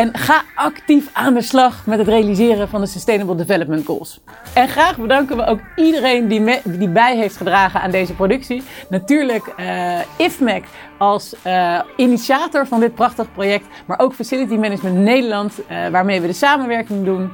En 0.00 0.16
ga 0.18 0.42
actief 0.54 1.08
aan 1.12 1.34
de 1.34 1.42
slag 1.42 1.86
met 1.86 1.98
het 1.98 2.08
realiseren 2.08 2.68
van 2.68 2.80
de 2.80 2.86
Sustainable 2.86 3.34
Development 3.34 3.86
Goals. 3.86 4.20
En 4.52 4.68
graag 4.68 4.96
bedanken 4.96 5.36
we 5.36 5.46
ook 5.46 5.60
iedereen 5.76 6.28
die, 6.28 6.60
die 6.64 6.88
bij 6.88 7.16
heeft 7.16 7.36
gedragen 7.36 7.80
aan 7.80 7.90
deze 7.90 8.14
productie. 8.14 8.62
Natuurlijk 8.88 9.54
uh, 9.56 9.98
IFMEC 10.16 10.64
als 10.98 11.34
uh, 11.46 11.80
initiator 11.96 12.66
van 12.66 12.80
dit 12.80 12.94
prachtig 12.94 13.32
project, 13.32 13.64
maar 13.86 13.98
ook 13.98 14.14
Facility 14.14 14.54
Management 14.54 14.96
Nederland, 14.96 15.60
uh, 15.60 15.88
waarmee 15.88 16.20
we 16.20 16.26
de 16.26 16.32
samenwerking 16.32 17.04
doen. 17.04 17.32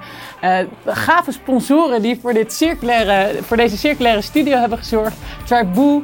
gave 0.87 1.33
sponsoren 1.33 2.03
die 2.03 2.19
voor, 2.21 2.33
dit 2.33 2.53
circulaire, 2.53 3.43
voor 3.43 3.57
deze 3.57 3.77
circulaire 3.77 4.23
studio 4.23 4.57
hebben 4.59 4.79
gezorgd. 4.79 5.17
Triboo, 5.45 6.03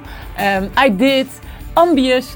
um, 0.57 0.71
I 0.85 0.97
Did, 0.97 1.27
Ambius, 1.73 2.33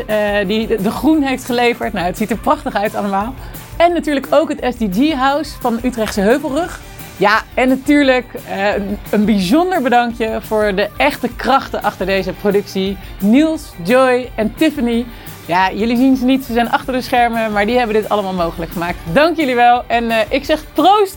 die 0.47 0.67
de, 0.67 0.83
de 0.83 0.91
groen 0.91 1.23
heeft 1.23 1.45
geleverd. 1.45 1.93
Nou, 1.93 2.07
het 2.07 2.17
ziet 2.17 2.31
er 2.31 2.39
prachtig 2.39 2.75
uit 2.75 2.95
allemaal. 2.95 3.35
En 3.77 3.93
natuurlijk 3.93 4.27
ook 4.31 4.49
het 4.49 4.75
SDG 4.75 5.13
House 5.13 5.61
van 5.61 5.79
Utrechtse 5.83 6.21
Heuvelrug. 6.21 6.81
Ja, 7.17 7.43
en 7.55 7.69
natuurlijk 7.69 8.27
uh, 8.49 8.69
een 9.11 9.25
bijzonder 9.25 9.83
bedankje 9.83 10.39
voor 10.41 10.75
de 10.75 10.89
echte 10.97 11.29
krachten 11.37 11.83
achter 11.83 12.07
deze 12.07 12.33
productie. 12.33 12.97
Niels, 13.21 13.73
Joy 13.85 14.31
en 14.35 14.55
Tiffany. 14.55 15.07
Ja, 15.47 15.73
jullie 15.73 15.97
zien 15.97 16.17
ze 16.17 16.25
niet, 16.25 16.45
ze 16.45 16.53
zijn 16.53 16.71
achter 16.71 16.93
de 16.93 17.01
schermen, 17.01 17.53
maar 17.53 17.67
die 17.67 17.77
hebben 17.77 17.97
dit 17.97 18.09
allemaal 18.09 18.33
mogelijk 18.33 18.73
gemaakt. 18.73 18.97
Dank 19.13 19.37
jullie 19.37 19.55
wel 19.55 19.85
en 19.87 20.05
uh, 20.05 20.17
ik 20.29 20.45
zeg 20.45 20.65
proost 20.73 21.17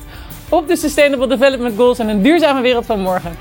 op 0.49 0.67
de 0.67 0.75
Sustainable 0.75 1.27
Development 1.27 1.75
Goals 1.77 1.99
en 1.99 2.07
een 2.07 2.21
duurzame 2.21 2.61
wereld 2.61 2.85
van 2.85 2.99
morgen. 2.99 3.37